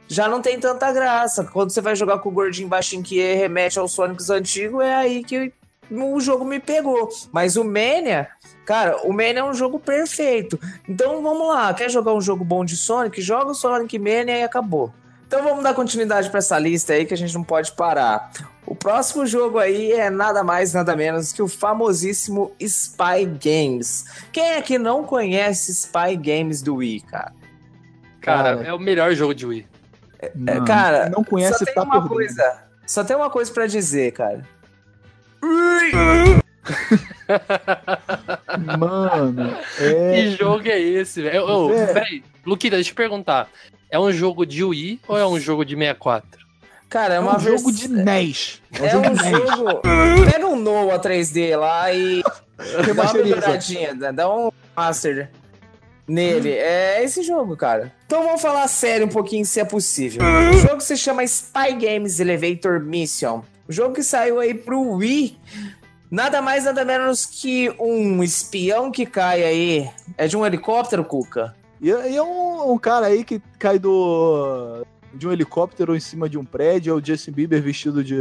[0.09, 1.45] Já não tem tanta graça.
[1.45, 5.25] Quando você vai jogar com o gordinho baixinho que remete aos Sonics antigos, é aí
[5.25, 5.53] que
[5.91, 7.09] o jogo me pegou.
[7.33, 8.29] Mas o Mania,
[8.65, 10.59] cara, o Mania é um jogo perfeito.
[10.89, 13.21] Então vamos lá, quer jogar um jogo bom de Sonic?
[13.21, 14.93] Joga o Sonic Mania e acabou.
[15.27, 18.31] Então vamos dar continuidade para essa lista aí que a gente não pode parar.
[18.65, 24.05] O próximo jogo aí é nada mais, nada menos que o famosíssimo Spy Games.
[24.33, 27.33] Quem é que não conhece Spy Games do Wii, cara?
[28.21, 28.69] Cara, Cara.
[28.69, 29.67] é o melhor jogo de Wii.
[30.35, 32.09] Não, cara, não conhece só tem tá uma dentro.
[32.09, 32.63] coisa.
[32.87, 34.43] Só tem uma coisa para dizer, cara.
[38.79, 40.13] Mano, é.
[40.15, 41.45] Que jogo é esse, velho?
[41.45, 41.87] Ô, É.
[41.93, 43.49] Peraí, Luquita, deixa eu te perguntar.
[43.97, 46.45] É um jogo de Wii ou é um jogo de 64?
[46.89, 48.63] Cara, é É uma um jogo vers- de NES.
[48.73, 49.57] É jogo um de NES.
[49.57, 49.81] jogo.
[50.31, 52.23] Pega um Noah 3D lá e
[52.95, 55.31] dá uma melhoradinha, dá- dá um master
[56.07, 56.51] nele.
[56.53, 57.91] É esse jogo, cara.
[58.07, 60.23] Então vamos falar sério um pouquinho, se é possível.
[60.55, 63.43] O jogo se chama Spy Games Elevator Mission.
[63.69, 65.39] O jogo que saiu aí pro Wii.
[66.11, 69.91] Nada mais, nada menos que um espião que cai aí.
[70.17, 71.57] É de um helicóptero, Cuca?
[71.81, 74.85] E, e é um, um cara aí que cai do.
[75.15, 78.17] de um helicóptero em cima de um prédio, é o Justin Bieber vestido de,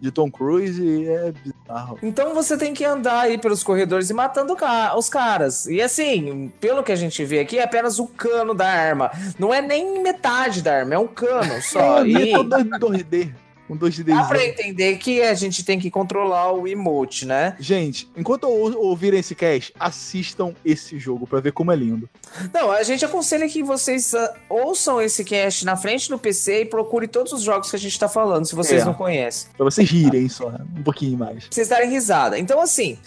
[0.00, 1.98] de Tom Cruise e é bizarro.
[2.02, 4.56] Então você tem que andar aí pelos corredores e matando
[4.96, 5.66] os caras.
[5.66, 9.10] E assim, pelo que a gente vê aqui, é apenas o cano da arma.
[9.38, 12.04] Não é nem metade da arma, é um cano só.
[12.04, 13.32] É, E é todo 2D.
[13.68, 14.04] Um 2D.
[14.04, 17.54] dá pra entender que a gente tem que controlar o emote, né?
[17.60, 22.08] Gente, enquanto ou- ouvirem esse cast, assistam esse jogo pra ver como é lindo.
[22.52, 26.64] Não, a gente aconselha que vocês ah, ouçam esse cast na frente do PC e
[26.64, 28.84] procurem todos os jogos que a gente tá falando, se vocês É.
[28.84, 29.50] não conhecem.
[29.56, 31.44] Pra vocês rirem só, um pouquinho mais.
[31.44, 32.38] Pra vocês darem risada.
[32.38, 32.98] Então, assim,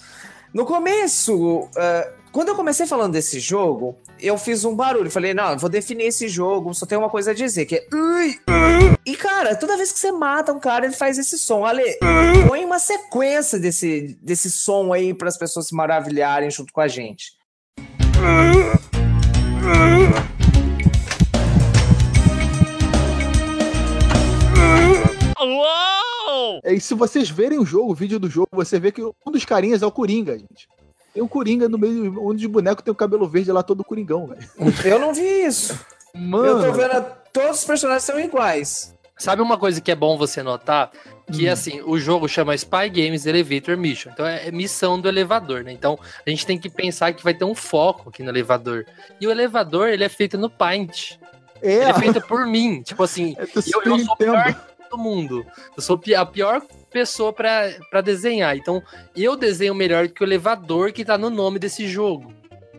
[0.54, 5.12] no começo, ah, quando eu comecei falando desse jogo, eu fiz um barulho.
[5.12, 7.88] Falei, não, vou definir esse jogo, só tem uma coisa a dizer, que é.
[9.06, 11.66] E, cara, toda vez que você mata um cara, ele faz esse som.
[11.66, 11.84] Ale,
[12.48, 16.88] põe uma sequência desse, desse som aí para as pessoas se maravilharem junto com a
[16.88, 17.34] gente.
[26.64, 29.32] É, e se vocês verem o jogo, o vídeo do jogo, você vê que um
[29.32, 30.70] dos carinhas é o Coringa, gente.
[31.14, 34.28] Tem um Coringa no meio, um dos bonecos tem o cabelo verde lá todo Coringão,
[34.28, 34.42] velho.
[34.86, 35.78] Eu não vi isso.
[36.14, 38.96] Mano, Eu tô vendo, todos os personagens são iguais.
[39.18, 40.90] Sabe uma coisa que é bom você notar?
[41.32, 41.52] Que Hum.
[41.54, 44.10] assim, o jogo chama Spy Games Elevator Mission.
[44.12, 45.72] Então é missão do elevador, né?
[45.72, 48.86] Então a gente tem que pensar que vai ter um foco aqui no elevador.
[49.20, 51.18] E o elevador, ele é feito no Paint.
[51.62, 52.82] é, Ele é feito por mim.
[52.82, 54.56] Tipo assim, é eu, eu sou o pior.
[54.92, 55.46] Do mundo.
[55.76, 58.56] Eu sou a pior pessoa pra pra desenhar.
[58.56, 58.84] Então
[59.16, 62.34] eu desenho melhor que o elevador que tá no nome desse jogo.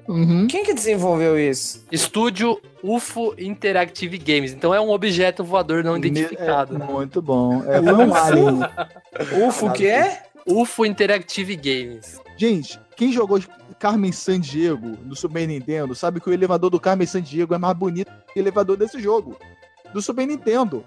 [0.09, 0.47] Uhum.
[0.47, 1.85] Quem que desenvolveu isso?
[1.91, 4.53] Estúdio UFO Interactive Games.
[4.53, 6.75] Então é um objeto voador não identificado.
[6.75, 6.87] É, né?
[6.87, 7.63] muito bom.
[7.65, 8.61] É, um alien.
[9.47, 10.19] UFO o quê?
[10.47, 12.21] UFO Interactive Games.
[12.37, 13.41] Gente, quem jogou
[13.79, 18.13] Carmen Sandiego no Super Nintendo sabe que o elevador do Carmen Sandiego é mais bonito
[18.33, 19.37] que o elevador desse jogo.
[19.93, 20.85] Do Super Nintendo.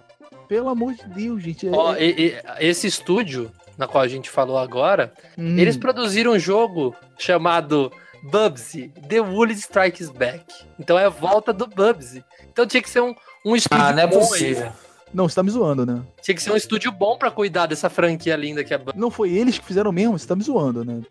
[0.47, 1.67] Pelo amor de Deus, gente.
[1.67, 5.58] é- Ó, e- e- esse estúdio, na qual a gente falou agora, Hum.
[5.58, 7.91] eles produziram um jogo chamado
[8.23, 10.45] Bubsy, The Woolly Strikes Back.
[10.79, 12.23] Então é a volta do Bubsy.
[12.51, 13.13] Então tinha que ser um,
[13.45, 14.27] um estúdio Ah, não é bom aí.
[14.27, 14.71] possível.
[15.13, 16.01] Não, você tá me zoando, né?
[16.21, 18.97] Tinha que ser um estúdio bom pra cuidar dessa franquia linda que é a Bubsy.
[18.99, 21.01] Não foi eles que fizeram mesmo, você tá me zoando, né?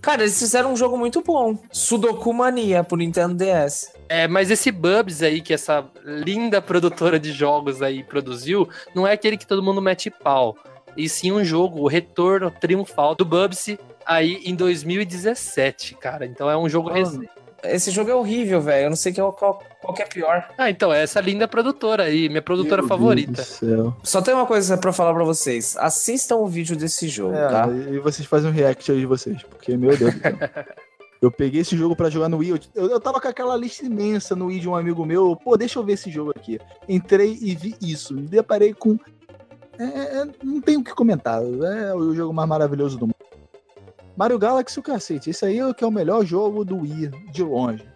[0.00, 1.58] Cara, eles fizeram um jogo muito bom.
[1.72, 3.92] Sudoku Mania pro Nintendo DS.
[4.08, 9.12] É, mas esse Bubs aí, que essa linda produtora de jogos aí produziu, não é
[9.12, 10.56] aquele que todo mundo mete pau.
[10.96, 16.26] E sim um jogo, o retorno triunfal do Bubsy aí em 2017, cara.
[16.26, 16.94] Então é um jogo Ah.
[16.94, 17.28] recente.
[17.64, 18.84] Esse jogo é horrível, velho.
[18.86, 20.48] Eu não sei qual, qual, qual que é pior.
[20.56, 23.32] Ah, então, é essa linda produtora aí, minha produtora Meu favorita.
[23.32, 23.96] Deus do céu.
[24.02, 25.76] Só tem uma coisa pra falar pra vocês.
[25.76, 27.68] Assistam o vídeo desse jogo, É, tá?
[27.68, 30.32] e vocês fazem um react aí de vocês, porque, meu Deus do céu.
[31.20, 32.60] Eu peguei esse jogo pra jogar no Wii.
[32.76, 35.34] Eu, eu tava com aquela lista imensa no Wii de um amigo meu.
[35.34, 36.60] Pô, deixa eu ver esse jogo aqui.
[36.88, 38.14] Entrei e vi isso.
[38.14, 38.96] Me deparei com.
[39.76, 39.84] É,
[40.20, 41.42] é, não tenho o que comentar.
[41.42, 43.16] É o jogo mais maravilhoso do mundo.
[44.18, 45.30] Mario Galaxy, o cacete.
[45.30, 47.88] Esse aí é o que é o melhor jogo do Wii, de longe.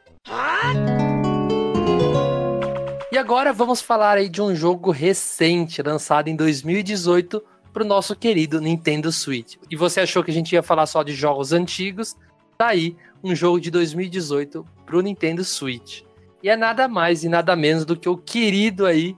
[3.11, 8.61] E agora vamos falar aí de um jogo recente, lançado em 2018 pro nosso querido
[8.61, 9.57] Nintendo Switch.
[9.69, 12.15] E você achou que a gente ia falar só de jogos antigos?
[12.57, 16.03] Tá aí um jogo de 2018 pro Nintendo Switch.
[16.41, 19.17] E é nada mais e nada menos do que o querido aí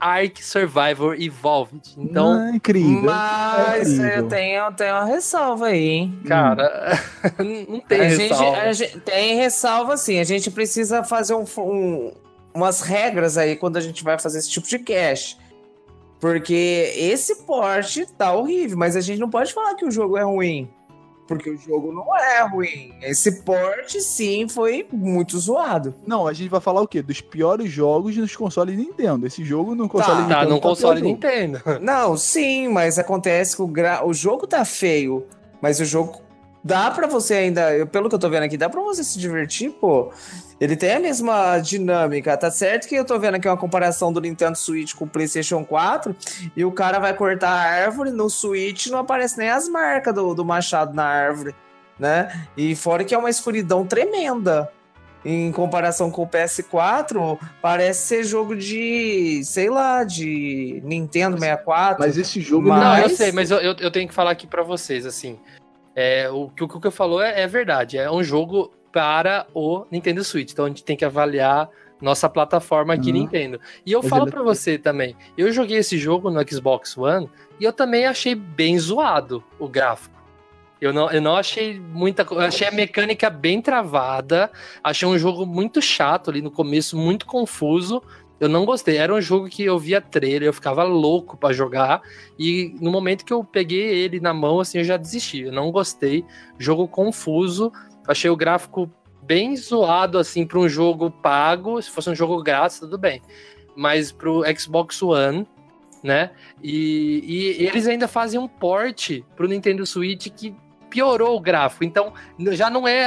[0.00, 1.94] Ark Survivor Evolved.
[1.98, 3.02] Então, Ah, incrível.
[3.02, 6.20] Mas é eu tenho, eu tenho uma ressalva aí, hein?
[6.26, 6.98] cara,
[7.68, 8.56] não tem a gente, ressalva.
[8.62, 10.18] a gente- tem ressalva sim.
[10.18, 12.12] A gente precisa fazer um, um-
[12.54, 15.36] umas regras aí quando a gente vai fazer esse tipo de cache.
[16.18, 20.22] Porque esse porte tá horrível, mas a gente não pode falar que o jogo é
[20.22, 20.68] ruim.
[21.30, 22.92] Porque o jogo não é ruim.
[23.00, 25.94] Esse porte, sim, foi muito zoado.
[26.04, 27.00] Não, a gente vai falar o quê?
[27.00, 29.28] Dos piores jogos nos consoles Nintendo.
[29.28, 30.40] Esse jogo no console Nintendo.
[30.40, 31.08] Tá, num o pior console jogo.
[31.12, 31.62] Nintendo.
[31.80, 34.04] Não, sim, mas acontece que o, gra...
[34.04, 35.24] o jogo tá feio,
[35.62, 36.20] mas o jogo
[36.62, 39.18] dá pra você ainda, eu- pelo que eu tô vendo aqui, dá pra você se
[39.18, 40.10] divertir, pô.
[40.60, 44.20] Ele tem a mesma dinâmica, tá certo que eu tô vendo aqui uma comparação do
[44.20, 46.14] Nintendo Switch com o PlayStation 4
[46.54, 50.34] e o cara vai cortar a árvore, no Switch não aparece nem as marcas do,
[50.34, 51.54] do machado na árvore,
[51.98, 52.46] né?
[52.56, 54.70] E fora que é uma escuridão tremenda.
[55.22, 61.96] Em comparação com o PS4, parece ser jogo de, sei lá, de Nintendo 64.
[62.00, 64.30] Mas esse jogo Mas- Não, eu Mas- sei, mas eu, eu, eu tenho que falar
[64.30, 65.38] aqui pra vocês, assim.
[65.94, 67.98] É, o que o Kuka falou é, é verdade.
[67.98, 70.52] É um jogo para o Nintendo Switch.
[70.52, 71.68] Então a gente tem que avaliar
[72.00, 73.18] nossa plataforma aqui, Uhum.
[73.18, 73.60] Nintendo.
[73.84, 75.14] E eu Mas falo pra você também.
[75.36, 77.28] Eu joguei esse jogo no Xbox One
[77.58, 80.18] e eu também achei bem zoado o gráfico.
[80.80, 82.46] Eu não, eu não achei muita coisa.
[82.46, 84.50] Achei a mecânica bem travada.
[84.82, 88.02] Achei um jogo muito chato ali no começo, muito confuso.
[88.40, 88.96] Eu não gostei.
[88.96, 92.00] Era um jogo que eu via trailer, eu ficava louco para jogar.
[92.38, 95.42] E no momento que eu peguei ele na mão, assim, eu já desisti.
[95.42, 96.24] Eu não gostei.
[96.58, 97.70] Jogo confuso.
[98.08, 98.90] Achei o gráfico
[99.22, 101.80] bem zoado, assim, para um jogo pago.
[101.82, 103.20] Se fosse um jogo grátis, tudo bem.
[103.76, 105.46] Mas pro Xbox One,
[106.02, 106.30] né?
[106.62, 107.22] E,
[107.60, 110.54] e eles ainda fazem um port pro Nintendo Switch que
[110.88, 111.84] piorou o gráfico.
[111.84, 112.12] Então,
[112.52, 113.06] já não é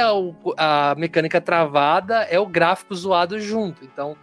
[0.56, 3.84] a mecânica travada, é o gráfico zoado junto.
[3.84, 4.16] Então,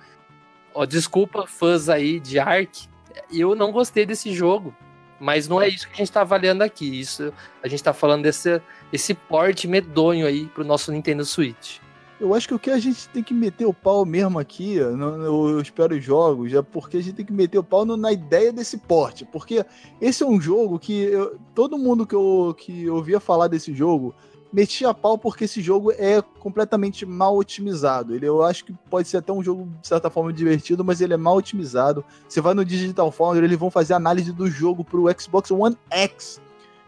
[0.74, 2.88] Ó, desculpa, fãs aí de Ark.
[3.32, 4.74] Eu não gostei desse jogo.
[5.20, 7.00] Mas não é isso que a gente tá avaliando aqui.
[7.00, 8.60] Isso, a gente tá falando desse
[8.92, 11.78] esse porte medonho aí pro nosso Nintendo Switch.
[12.20, 15.60] Eu acho que o que a gente tem que meter o pau mesmo aqui, eu
[15.60, 18.52] espero os jogos, é porque a gente tem que meter o pau no, na ideia
[18.52, 19.26] desse porte.
[19.26, 19.66] Porque
[20.00, 24.14] esse é um jogo que eu, todo mundo que eu que ouvia falar desse jogo
[24.52, 28.14] meti a pau porque esse jogo é completamente mal otimizado.
[28.14, 31.14] Ele, eu acho que pode ser até um jogo, de certa forma, divertido, mas ele
[31.14, 32.04] é mal otimizado.
[32.28, 36.42] Você vai no Digital Foundry, eles vão fazer análise do jogo pro Xbox One X.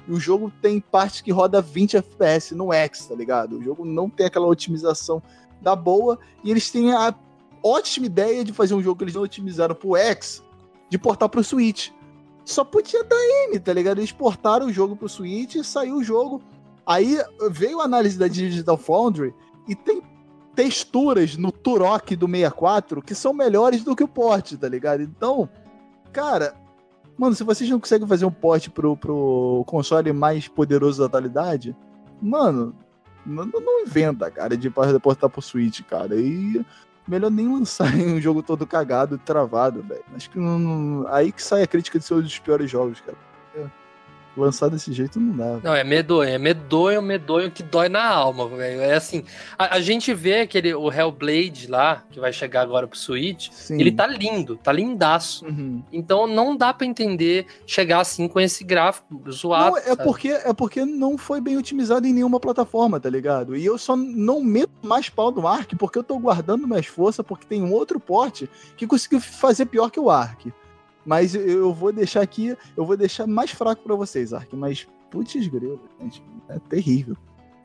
[0.07, 3.57] E o jogo tem partes que roda 20 FPS no X, tá ligado?
[3.57, 5.23] O jogo não tem aquela otimização
[5.61, 6.19] da boa.
[6.43, 7.15] E eles têm a
[7.63, 10.43] ótima ideia de fazer um jogo que eles não otimizaram pro X,
[10.89, 11.91] de portar pro Switch.
[12.43, 13.15] Só podia dar
[13.47, 13.99] M, tá ligado?
[13.99, 16.41] Eles portaram o jogo pro Switch e saiu o jogo
[16.85, 17.17] Aí
[17.49, 19.33] veio a análise da Digital Foundry
[19.67, 20.01] e tem
[20.55, 25.01] texturas no Turok do 64 que são melhores do que o port, tá ligado?
[25.01, 25.49] Então,
[26.11, 26.53] cara,
[27.17, 31.75] mano, se vocês não conseguem fazer um port pro, pro console mais poderoso da atualidade,
[32.21, 32.75] mano,
[33.25, 36.15] não, não inventa, cara, de portar pro Switch, cara.
[36.15, 36.63] E
[37.07, 40.03] melhor nem lançar um jogo todo cagado, travado, velho.
[40.13, 42.99] Acho que não, não, aí que sai a crítica de ser um dos piores jogos,
[42.99, 43.32] cara
[44.35, 45.59] lançar desse jeito não dá.
[45.63, 48.81] Não, é medonho, é medonho, medonho que dói na alma, velho.
[48.81, 49.23] É assim,
[49.57, 53.79] a, a, gente vê aquele, o Hellblade lá, que vai chegar agora pro Switch, Sim.
[53.79, 55.45] ele tá lindo, tá lindaço.
[55.45, 55.83] Uhum.
[55.91, 59.71] Então não dá para entender chegar assim com esse gráfico zoado.
[59.71, 63.55] Não, é porque, é porque não foi bem otimizado em nenhuma plataforma, tá ligado?
[63.55, 67.25] E eu só não meto mais pau do Ark porque eu tô guardando minhas forças
[67.25, 70.51] porque tem um outro porte que conseguiu fazer pior que o Ark.
[71.05, 74.55] Mas eu vou deixar aqui, eu vou deixar mais fraco para vocês, Ark.
[74.55, 77.17] Mas, putz, grilo, gente, é terrível.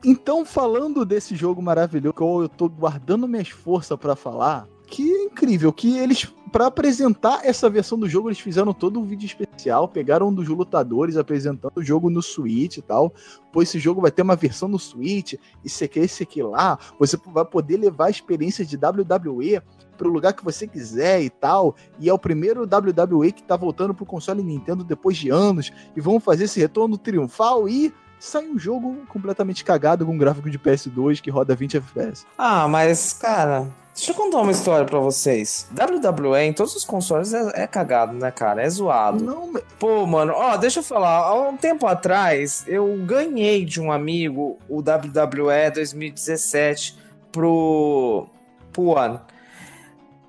[0.03, 5.23] Então, falando desse jogo maravilhoso, que eu tô guardando minhas forças para falar, que é
[5.23, 9.87] incrível, que eles, para apresentar essa versão do jogo, eles fizeram todo um vídeo especial,
[9.87, 13.13] pegaram um dos lutadores apresentando o jogo no Switch e tal.
[13.53, 16.77] Pois esse jogo vai ter uma versão no Switch, isso aqui, esse aqui lá.
[16.97, 19.61] Você vai poder levar a experiência de WWE
[19.97, 21.75] pro lugar que você quiser e tal.
[21.99, 25.71] E é o primeiro WWE que tá voltando pro console Nintendo depois de anos.
[25.95, 30.49] E vão fazer esse retorno triunfal e sai um jogo completamente cagado com um gráfico
[30.49, 32.25] de PS2 que roda 20 FPS.
[32.37, 33.67] Ah, mas, cara,
[33.99, 35.67] Deixa eu contar uma história pra vocês.
[35.73, 38.63] WWE em todos os consoles é, é cagado, né, cara?
[38.63, 39.21] É zoado.
[39.21, 41.17] Não, Pô, mano, ó, deixa eu falar.
[41.17, 46.97] Há um tempo atrás, eu ganhei de um amigo o WWE 2017
[47.29, 48.25] pro,
[48.71, 49.19] pro One.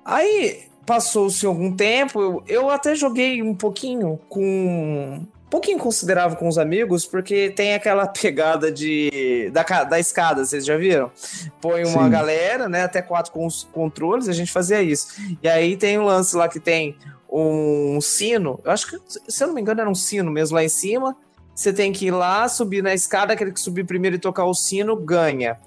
[0.03, 6.57] Aí passou-se algum tempo, eu, eu até joguei um pouquinho com pouquinho considerável com os
[6.57, 11.11] amigos, porque tem aquela pegada de da, da escada, vocês já viram?
[11.59, 12.09] Põe uma Sim.
[12.09, 15.07] galera, né, até quatro com os controles, a gente fazia isso.
[15.43, 16.95] E aí tem um lance lá que tem
[17.29, 18.97] um sino, eu acho que,
[19.27, 21.15] se eu não me engano, era um sino mesmo lá em cima,
[21.53, 24.53] você tem que ir lá, subir na escada, aquele que subir primeiro e tocar o
[24.53, 25.57] sino, ganha.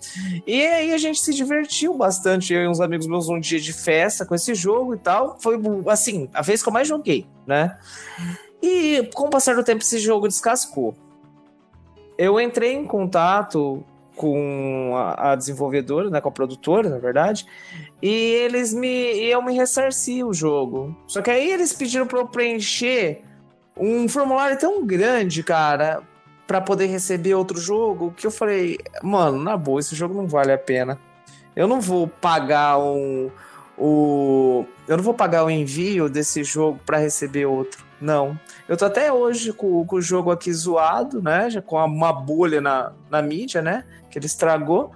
[0.46, 3.72] E aí a gente se divertiu bastante, eu e uns amigos meus, um dia de
[3.72, 5.38] festa com esse jogo e tal.
[5.38, 7.78] Foi, assim, a vez que eu mais joguei, né?
[8.64, 10.94] E com o passar do tempo, esse jogo descascou.
[12.16, 13.84] Eu entrei em contato
[14.16, 17.44] com a, a desenvolvedora, né, com a produtora, na verdade,
[18.00, 20.96] e eles me iam me ressarcir o jogo.
[21.06, 23.22] Só que aí eles pediram para eu preencher
[23.76, 26.00] um formulário tão grande, cara,
[26.46, 30.52] para poder receber outro jogo, que eu falei, mano, na boa, esse jogo não vale
[30.52, 30.98] a pena.
[31.54, 33.30] Eu não vou pagar um
[33.76, 37.84] o eu não vou pagar o envio desse jogo para receber outro.
[38.04, 38.38] Não.
[38.68, 41.48] Eu tô até hoje com, com, o jogo aqui zoado, né?
[41.48, 43.84] Já com uma bolha na, na mídia, né?
[44.10, 44.92] Que ele estragou.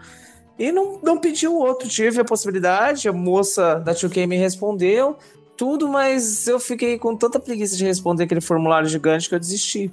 [0.59, 1.89] E não, não pediu outro.
[1.89, 5.17] Tive a possibilidade, a moça da 2K me respondeu
[5.57, 9.91] tudo, mas eu fiquei com tanta preguiça de responder aquele formulário gigante que eu desisti.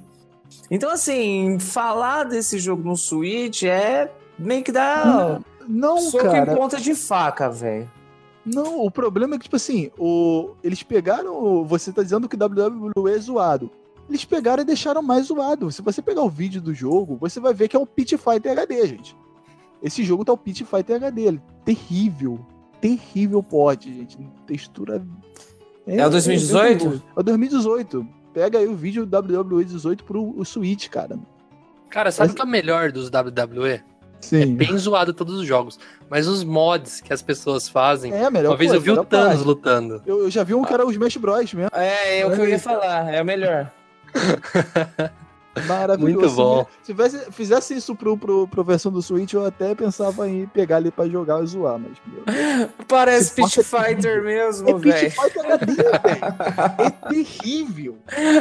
[0.70, 4.08] Então, assim, falar desse jogo no Switch é
[4.38, 5.04] meio que dar.
[5.04, 6.52] Não, não cara.
[6.52, 7.90] em ponta de faca, velho.
[8.46, 10.54] Não, o problema é que, tipo assim, o...
[10.62, 11.64] eles pegaram.
[11.64, 13.70] Você tá dizendo que o WWE é zoado.
[14.08, 15.70] Eles pegaram e deixaram mais zoado.
[15.72, 18.52] Se você pegar o vídeo do jogo, você vai ver que é o Pit Fighter
[18.52, 19.16] HD, gente.
[19.82, 21.40] Esse jogo tá o Pit Fighter HD.
[21.64, 22.38] Terrível.
[22.80, 24.16] Terrível pode, gente.
[24.46, 25.04] Textura
[25.84, 27.02] É o 2018?
[27.16, 28.08] É o 2018.
[28.32, 31.18] Pega aí o vídeo do WWE 18 pro o Switch, cara.
[31.88, 33.82] Cara, sabe o que é o melhor dos WWE?
[34.22, 34.54] É Sim.
[34.54, 35.78] bem zoado todos os jogos.
[36.08, 38.12] Mas os mods que as pessoas fazem.
[38.12, 39.46] É, a melhor Uma vez eu vi o Thanos parte.
[39.46, 40.02] lutando.
[40.06, 41.70] Eu, eu já vi um que era o Smash Bros mesmo.
[41.72, 43.70] É, é o que eu ia falar, é o melhor.
[45.66, 46.18] Maravilhoso.
[46.20, 46.66] Muito bom.
[46.82, 50.76] Se tivesse, fizesse isso pro, pro, pro versão do Switch, eu até pensava em pegar
[50.76, 51.96] ali pra jogar e zoar, mas.
[52.06, 52.68] Meu.
[52.86, 55.10] Parece Pit Fighter É mesmo, Pit velho.
[55.10, 55.96] Fighter HD, velho.
[56.78, 57.96] É terrível.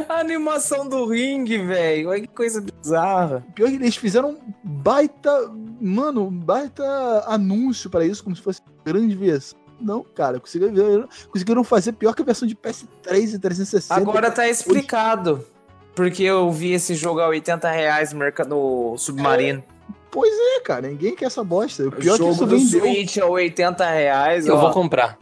[0.09, 2.09] A animação do ringue, velho.
[2.09, 3.45] Olha que coisa bizarra.
[3.55, 5.49] Pior que eles fizeram um baita.
[5.79, 6.83] Mano, baita
[7.27, 9.57] anúncio pra isso, como se fosse grande versão.
[9.79, 13.93] Não, cara, conseguiram, conseguiram fazer pior que a versão de PS3 e 360.
[13.93, 15.45] Agora tá explicado.
[15.93, 19.63] Porque eu vi esse jogo a 80 reais no merca- no Submarino.
[20.11, 21.83] Pois é, cara, ninguém quer essa bosta.
[21.83, 22.79] O O pior é que jogo isso do vendeu.
[22.81, 24.45] Switch a 80 reais.
[24.47, 24.61] Eu ó.
[24.61, 25.17] vou comprar.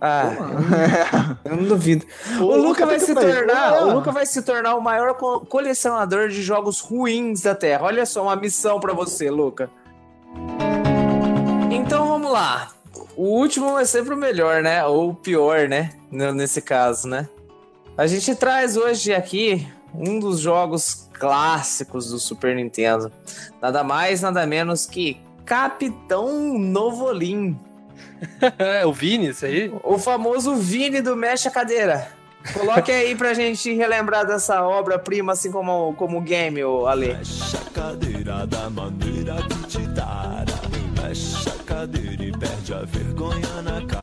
[0.00, 0.30] Ah,
[1.44, 2.06] eu não duvido.
[2.40, 6.28] O, O Luca vai se tornar, o Luca vai se tornar o maior co- colecionador
[6.28, 7.84] de jogos ruins da Terra.
[7.84, 9.68] Olha só uma missão pra você, Luca.
[11.70, 12.68] Então vamos lá.
[13.16, 14.84] O último é sempre o melhor, né?
[14.84, 15.90] Ou o pior, né?
[16.10, 17.28] Nesse caso, né?
[17.96, 23.10] A gente traz hoje aqui um dos jogos clássicos do Super Nintendo.
[23.60, 27.58] Nada mais, nada menos que Capitão Novolim.
[28.58, 29.72] É o Vini, isso aí?
[29.82, 32.08] O famoso Vini do Mexe a Cadeira.
[32.52, 37.14] Coloque aí pra gente relembrar dessa obra-prima, assim como, como o game, ô Ale.
[37.14, 40.44] Mexe a cadeira da maneira que te dará.
[41.02, 44.00] Mexe a cadeira e perde a vergonha na cara.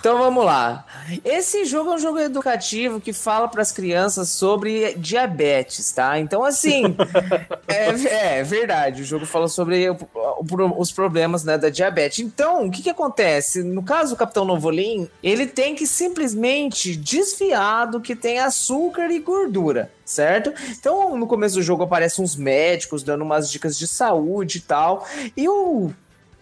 [0.00, 0.84] Então vamos lá.
[1.24, 6.18] Esse jogo é um jogo educativo que fala para as crianças sobre diabetes, tá?
[6.18, 6.82] Então, assim,
[7.68, 9.02] é, é verdade.
[9.02, 12.18] O jogo fala sobre o- o- os problemas né, da diabetes.
[12.18, 13.62] Então, o que, que acontece?
[13.62, 19.20] No caso do Capitão Novolim, ele tem que simplesmente desviar do que tem açúcar e
[19.20, 19.92] gordura.
[20.04, 20.52] Certo?
[20.68, 25.06] Então, no começo do jogo aparecem uns médicos dando umas dicas de saúde e tal.
[25.36, 25.90] E o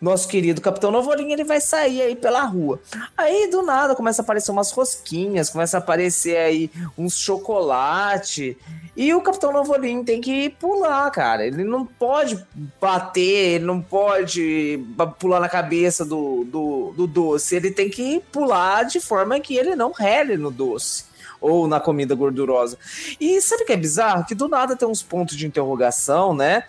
[0.00, 2.80] nosso querido Capitão Novolim, ele vai sair aí pela rua.
[3.16, 8.56] Aí do nada começa a aparecer umas rosquinhas, começa a aparecer aí uns chocolate.
[8.96, 11.46] E o Capitão Novolim tem que pular, cara.
[11.46, 12.44] Ele não pode
[12.80, 14.84] bater, ele não pode
[15.18, 17.56] pular na cabeça do, do, do doce.
[17.56, 21.09] Ele tem que pular de forma que ele não rele no doce.
[21.40, 22.76] Ou na comida gordurosa.
[23.18, 24.24] E sabe o que é bizarro?
[24.26, 26.64] Que do nada tem uns pontos de interrogação, né?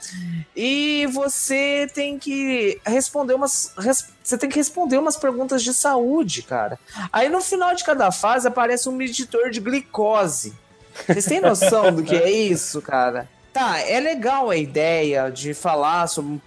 [0.55, 3.73] E você tem que responder umas.
[3.77, 6.79] res- você tem que responder umas perguntas de saúde, cara.
[7.11, 10.53] Aí no final de cada fase aparece um meditor de glicose.
[11.07, 13.27] Vocês têm noção do que é isso, cara?
[13.51, 16.41] Tá, é legal a ideia de falar sobre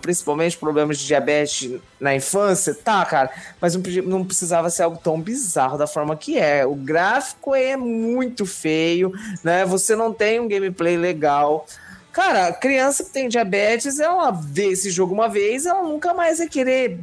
[0.00, 5.20] principalmente problemas de diabetes na infância, tá, cara, mas não, não precisava ser algo tão
[5.20, 6.64] bizarro da forma que é.
[6.66, 9.12] O gráfico é muito feio,
[9.42, 9.64] né?
[9.64, 11.66] Você não tem um gameplay legal.
[12.12, 16.48] Cara, criança que tem diabetes, ela vê esse jogo uma vez, ela nunca mais vai
[16.48, 16.98] querer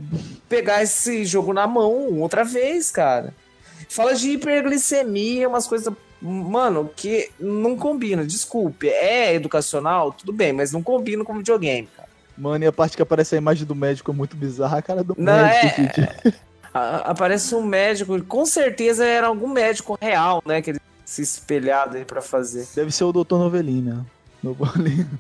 [0.50, 3.34] pegar esse jogo na mão outra vez, cara.
[3.90, 5.94] Fala de hiperglicemia, umas coisas.
[6.22, 8.90] Mano, que não combina, desculpe.
[8.90, 12.05] É educacional, tudo bem, mas não combina com videogame, cara.
[12.38, 15.04] Mano, e a parte que aparece a imagem do médico é muito bizarra, a cara
[15.04, 16.02] do Não, médico.
[16.28, 16.34] é-.
[16.74, 20.62] A- Aparece um médico, com certeza era algum médico real, né?
[20.62, 22.68] Que ele se espelhado aí pra fazer.
[22.76, 23.36] Deve ser o Dr.
[23.36, 24.00] Novelin, né?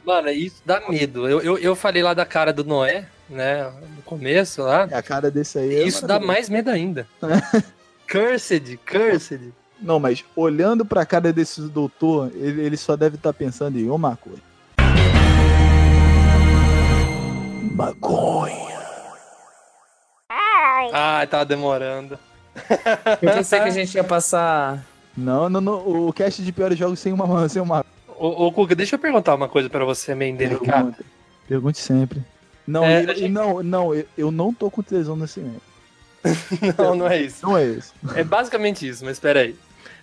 [0.06, 1.28] Mano, isso dá medo.
[1.28, 3.64] Eu, eu, eu falei lá da cara do Noé, né?
[3.96, 4.84] No começo lá.
[4.84, 5.76] A cara desse aí.
[5.78, 7.08] é Isso dá mais medo ainda.
[8.12, 9.52] cursed, cursed.
[9.82, 14.16] Não, mas olhando pra cara desse doutor, ele, ele só deve estar pensando em uma
[14.16, 14.42] coisa.
[17.80, 18.80] Maconha.
[20.94, 22.18] Ah, tava demorando.
[23.22, 24.82] Eu pensei que a gente ia passar.
[25.16, 26.08] Não, não, não.
[26.08, 27.50] O cast de piores jogos sem uma.
[27.50, 27.86] Sem uma
[28.18, 30.86] Ô, ô Cuca, deixa eu perguntar uma coisa pra você, meio delicado.
[30.94, 31.06] pergunta.
[31.50, 32.24] Pergunte sempre.
[32.66, 35.62] Não, É, e- a gente- não, não, eu, eu não tô com tesão nesse momento.
[36.80, 37.46] Não, não é isso.
[37.46, 37.94] Não é isso.
[38.16, 39.56] É basicamente isso, mas espera aí.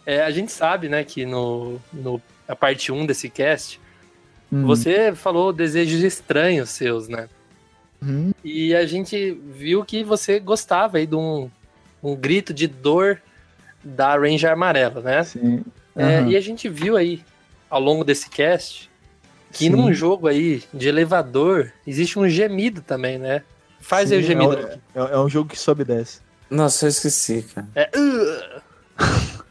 [0.06, 3.80] É, a gente sabe, né, que no, no a parte 1 desse cast,
[4.52, 4.64] Hum.
[4.66, 7.28] você falou desejos estranhos seus, né?
[8.02, 11.48] Hum, E a gente viu que você gostava aí de um,
[12.02, 13.20] um grito de dor
[13.84, 15.22] da Ranger amarela, né?
[15.24, 15.62] sim.
[15.96, 16.28] É, Aham.
[16.30, 17.22] e a gente viu aí,
[17.68, 18.90] ao longo desse cast,
[19.52, 19.70] que Sim.
[19.70, 23.42] num jogo aí de elevador, existe um gemido também, né?
[23.80, 24.54] Faz aí o Sim, gemido.
[24.56, 26.20] É, é- é um jogo que sobe e desce.
[26.50, 27.68] Nossa, eu esqueci, cara.
[27.74, 27.90] É.
[27.96, 28.62] "Ugh".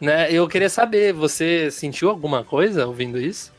[0.00, 0.30] né?
[0.30, 3.52] Eu queria saber, você sentiu alguma coisa ouvindo isso?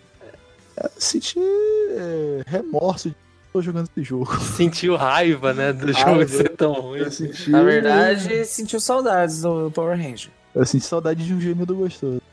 [0.78, 3.16] Eu senti é, remorso de
[3.56, 4.36] tô jogando esse jogo.
[4.58, 7.10] Sentiu raiva, né, do jogo ser tão ruim?
[7.10, 7.50] Senti.
[7.50, 10.30] Na verdade, sentiu saudades do Power Ranger.
[10.54, 12.22] Eu senti saudade de um gemido gostoso.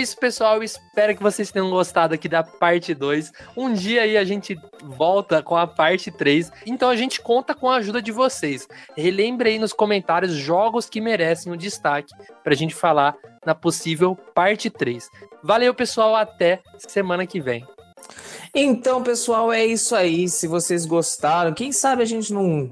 [0.00, 0.62] isso, pessoal.
[0.62, 3.32] Espero que vocês tenham gostado aqui da parte 2.
[3.56, 6.50] Um dia aí a gente volta com a parte 3.
[6.66, 8.66] Então a gente conta com a ajuda de vocês.
[8.96, 14.70] Relembre aí nos comentários jogos que merecem um destaque pra gente falar na possível parte
[14.70, 15.08] 3.
[15.42, 16.16] Valeu, pessoal.
[16.16, 17.66] Até semana que vem.
[18.54, 20.28] Então, pessoal, é isso aí.
[20.28, 22.70] Se vocês gostaram, quem sabe a gente não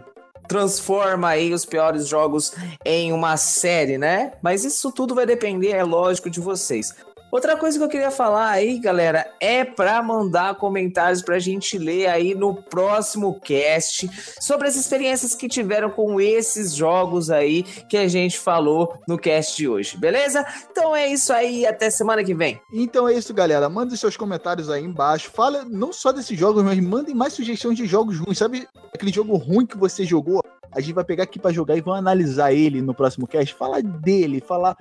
[0.48, 2.54] transforma aí os piores jogos
[2.84, 4.32] em uma série, né?
[4.42, 6.94] Mas isso tudo vai depender, é lógico, de vocês.
[7.30, 12.06] Outra coisa que eu queria falar aí, galera, é para mandar comentários pra gente ler
[12.06, 14.08] aí no próximo cast
[14.40, 19.56] sobre as experiências que tiveram com esses jogos aí que a gente falou no cast
[19.58, 20.42] de hoje, beleza?
[20.70, 22.58] Então é isso aí, até semana que vem.
[22.72, 23.68] Então é isso, galera.
[23.68, 25.30] Mandem seus comentários aí embaixo.
[25.30, 28.38] Fala não só desses jogos, mas mandem mais sugestões de jogos ruins.
[28.38, 30.42] Sabe aquele jogo ruim que você jogou?
[30.72, 33.54] A gente vai pegar aqui pra jogar e vamos analisar ele no próximo cast.
[33.54, 34.76] Falar dele, falar.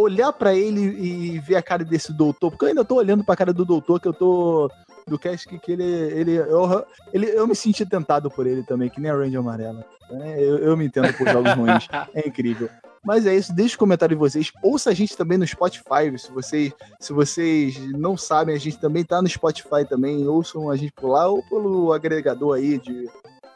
[0.00, 2.50] Olhar pra ele e ver a cara desse doutor.
[2.50, 4.70] Porque eu ainda tô olhando pra cara do doutor, que eu tô.
[5.06, 5.82] Do cast que, que ele.
[5.82, 9.84] ele eu, ele eu me senti tentado por ele também, que nem a Ranger Amarela.
[10.10, 11.88] É, eu, eu me entendo por jogos ruins.
[12.14, 12.68] É incrível.
[13.04, 14.52] Mas é isso, deixa o comentário de vocês.
[14.62, 16.16] Ouça a gente também no Spotify.
[16.18, 20.26] Se vocês, se vocês não sabem, a gente também tá no Spotify também.
[20.26, 23.08] Ouçam a gente por lá ou pelo agregador aí de,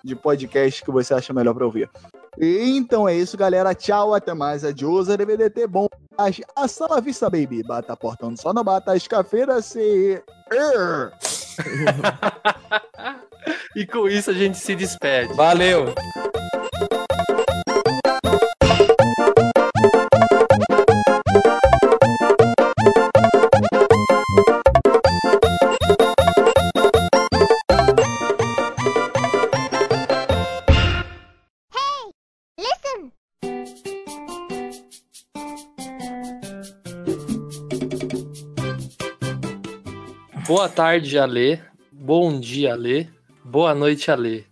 [0.03, 1.91] de podcast que você acha melhor pra ouvir.
[2.39, 3.75] E então é isso, galera.
[3.75, 4.65] Tchau, até mais.
[4.65, 5.87] Adiós, DVDT bom.
[6.57, 7.63] A sala vista, baby.
[7.63, 10.23] Bata portão, só não bata as cafeiras se.
[13.75, 15.33] E com isso a gente se despede.
[15.35, 15.95] Valeu!
[40.63, 41.59] Boa tarde, Alê.
[41.91, 43.09] Bom dia, Alê.
[43.45, 44.45] Boa noite, Alê.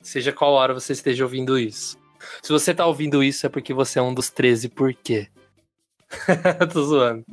[0.00, 1.96] Seja qual hora você esteja ouvindo isso.
[2.42, 5.28] Se você tá ouvindo isso, é porque você é um dos 13, por quê?
[6.72, 7.24] Tô zoando.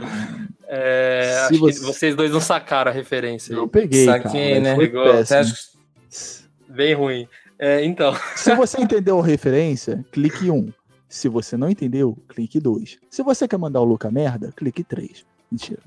[0.68, 3.56] É, acho que você- vocês dois não sacaram a referência.
[3.56, 4.60] Eu peguei, Saquei, cara.
[4.60, 4.76] né?
[4.78, 5.06] Pegou.
[5.06, 7.28] Que- Bem ruim.
[7.58, 10.72] É, então, Se você entendeu a referência, clique 1.
[11.08, 13.00] Se você não entendeu, clique 2.
[13.10, 15.26] Se você quer mandar o Luca merda, clique 3.
[15.52, 15.80] Mentira.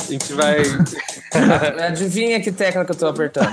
[0.00, 0.58] A gente vai.
[1.88, 3.50] Adivinha que tecla que eu tô apertando?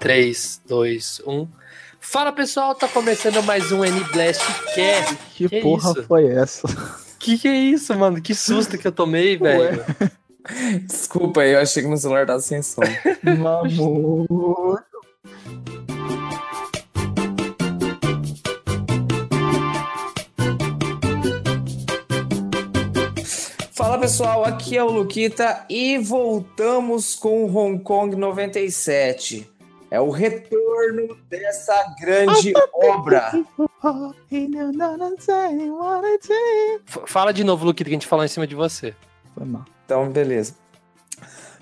[0.00, 1.48] 3, 2, 1.
[2.00, 4.42] Fala pessoal, tá começando mais um N-Blast
[4.74, 5.16] Cast.
[5.34, 6.02] Que, Que porra isso?
[6.04, 6.68] foi essa?
[7.18, 8.20] Que que é isso, mano?
[8.20, 9.82] Que susto que eu tomei, velho.
[10.82, 12.82] Desculpa aí, eu achei que meu celular tava sem som.
[13.24, 14.84] Mamor.
[23.94, 29.48] Fala pessoal, aqui é o Luquita e voltamos com o Hong Kong 97.
[29.88, 33.30] É o retorno dessa grande obra.
[36.84, 38.96] F- Fala de novo, Luquita, que a gente falou em cima de você.
[39.32, 39.64] Foi mal.
[39.84, 40.56] Então, beleza.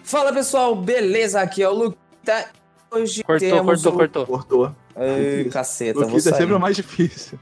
[0.03, 1.39] Fala pessoal, beleza?
[1.39, 2.49] Aqui é o Luquita.
[2.91, 3.97] Hoje Cortou, temos cortou, o...
[3.99, 4.27] cortou.
[4.27, 4.77] Cortou.
[4.97, 7.39] Ai, caceta, vou Luquita é sempre o mais difícil.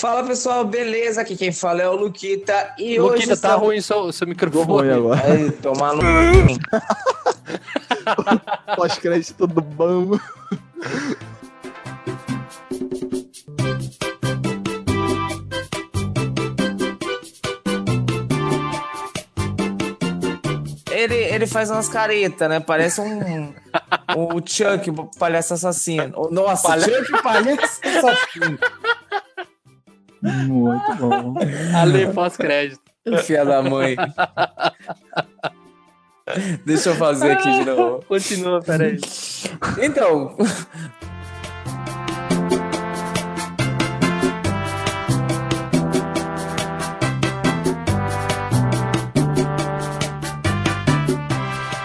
[0.00, 1.22] Fala pessoal, beleza?
[1.22, 4.64] Aqui quem fala é o Luquita e hoje Luquita, tá estamos- ruim seu, seu microfone.
[4.66, 5.20] ruim agora.
[5.26, 6.02] Ai, tomar no...
[8.76, 10.20] Pós-crédito do bam.
[20.90, 22.60] Ele, ele faz umas caretas, né?
[22.60, 23.52] Parece um.
[24.16, 26.28] o Chuck, palhaço assassino.
[26.30, 28.58] Nossa, Palha- Chuck, palhaço assassino.
[30.22, 31.34] Muito bom.
[31.74, 32.80] Ale pós-crédito.
[33.24, 33.96] Filha da mãe.
[36.64, 38.04] Deixa eu fazer aqui de novo.
[38.08, 38.98] Continua, peraí.
[39.82, 40.36] Então.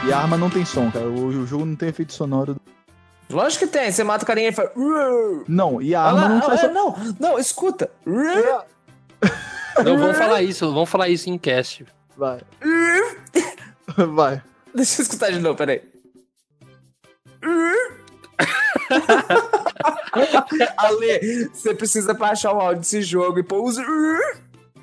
[0.05, 1.07] E a arma não tem som, cara.
[1.07, 2.57] O, o jogo não tem efeito sonoro.
[3.33, 3.91] Lógico que tem.
[3.91, 4.69] Você mata o carinha e faz.
[5.47, 6.73] Não, e a lá, arma não faz é, som.
[6.73, 7.91] não, não, escuta.
[8.05, 11.85] Não, vamos falar isso, vamos falar isso em cast.
[12.15, 12.39] Vai.
[14.13, 14.41] Vai.
[14.73, 15.81] Deixa eu escutar de novo, peraí.
[20.77, 23.77] Ale, você precisa baixar o áudio desse jogo e pôr os.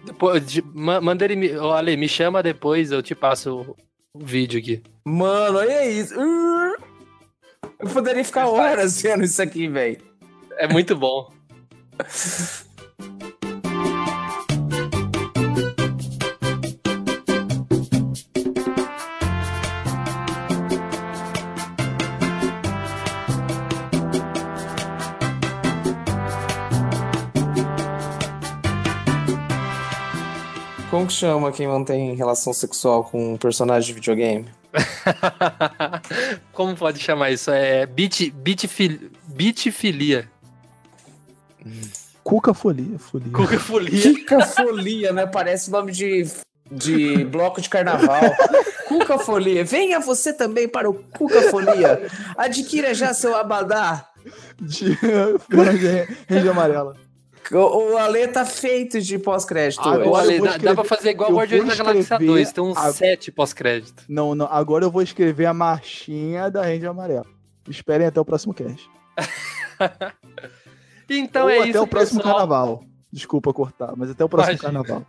[0.05, 1.57] Depois, de- ma- manda ele me.
[1.57, 3.77] Ô, Ale, me chama depois, eu te passo o,
[4.21, 4.83] o vídeo aqui.
[5.05, 6.15] Mano, olha isso.
[7.81, 10.03] Eu poderia ficar horas vendo isso aqui, velho.
[10.59, 11.33] É muito bom.
[30.91, 34.60] Como que chama quem mantém relação sexual com um personagem de videogame?
[36.53, 37.51] Como pode chamar isso?
[37.51, 40.29] É bit, bitfil, bitfilia.
[42.23, 43.33] Cuca folia, folia.
[43.33, 44.01] Cucafolia.
[44.01, 45.27] Kika Folia, né?
[45.27, 46.27] Parece nome de,
[46.71, 48.21] de bloco de carnaval.
[48.87, 49.65] Cuca Folia.
[49.65, 52.09] Venha você também para o Cuca Folia.
[52.37, 54.07] Adquira já seu abadá.
[54.61, 54.93] De
[55.51, 56.97] Ranger amarela.
[57.53, 60.21] O, o Ale tá feito de pós-crédito Agora Ô, hoje.
[60.21, 62.77] Ale, vou dá, dá escrever- pra fazer igual Guardiões da Galáxia escrever 2, tem uns
[62.77, 64.05] a- 7 pós-crédito.
[64.09, 67.27] Não, não, agora eu vou escrever a marchinha da Ranger amarela.
[67.69, 68.89] Esperem até o próximo cast.
[71.09, 72.37] Então Ou é até isso, o próximo pessoal.
[72.39, 72.85] carnaval.
[73.13, 74.85] Desculpa cortar, mas até o próximo Imagina.
[74.85, 75.07] carnaval.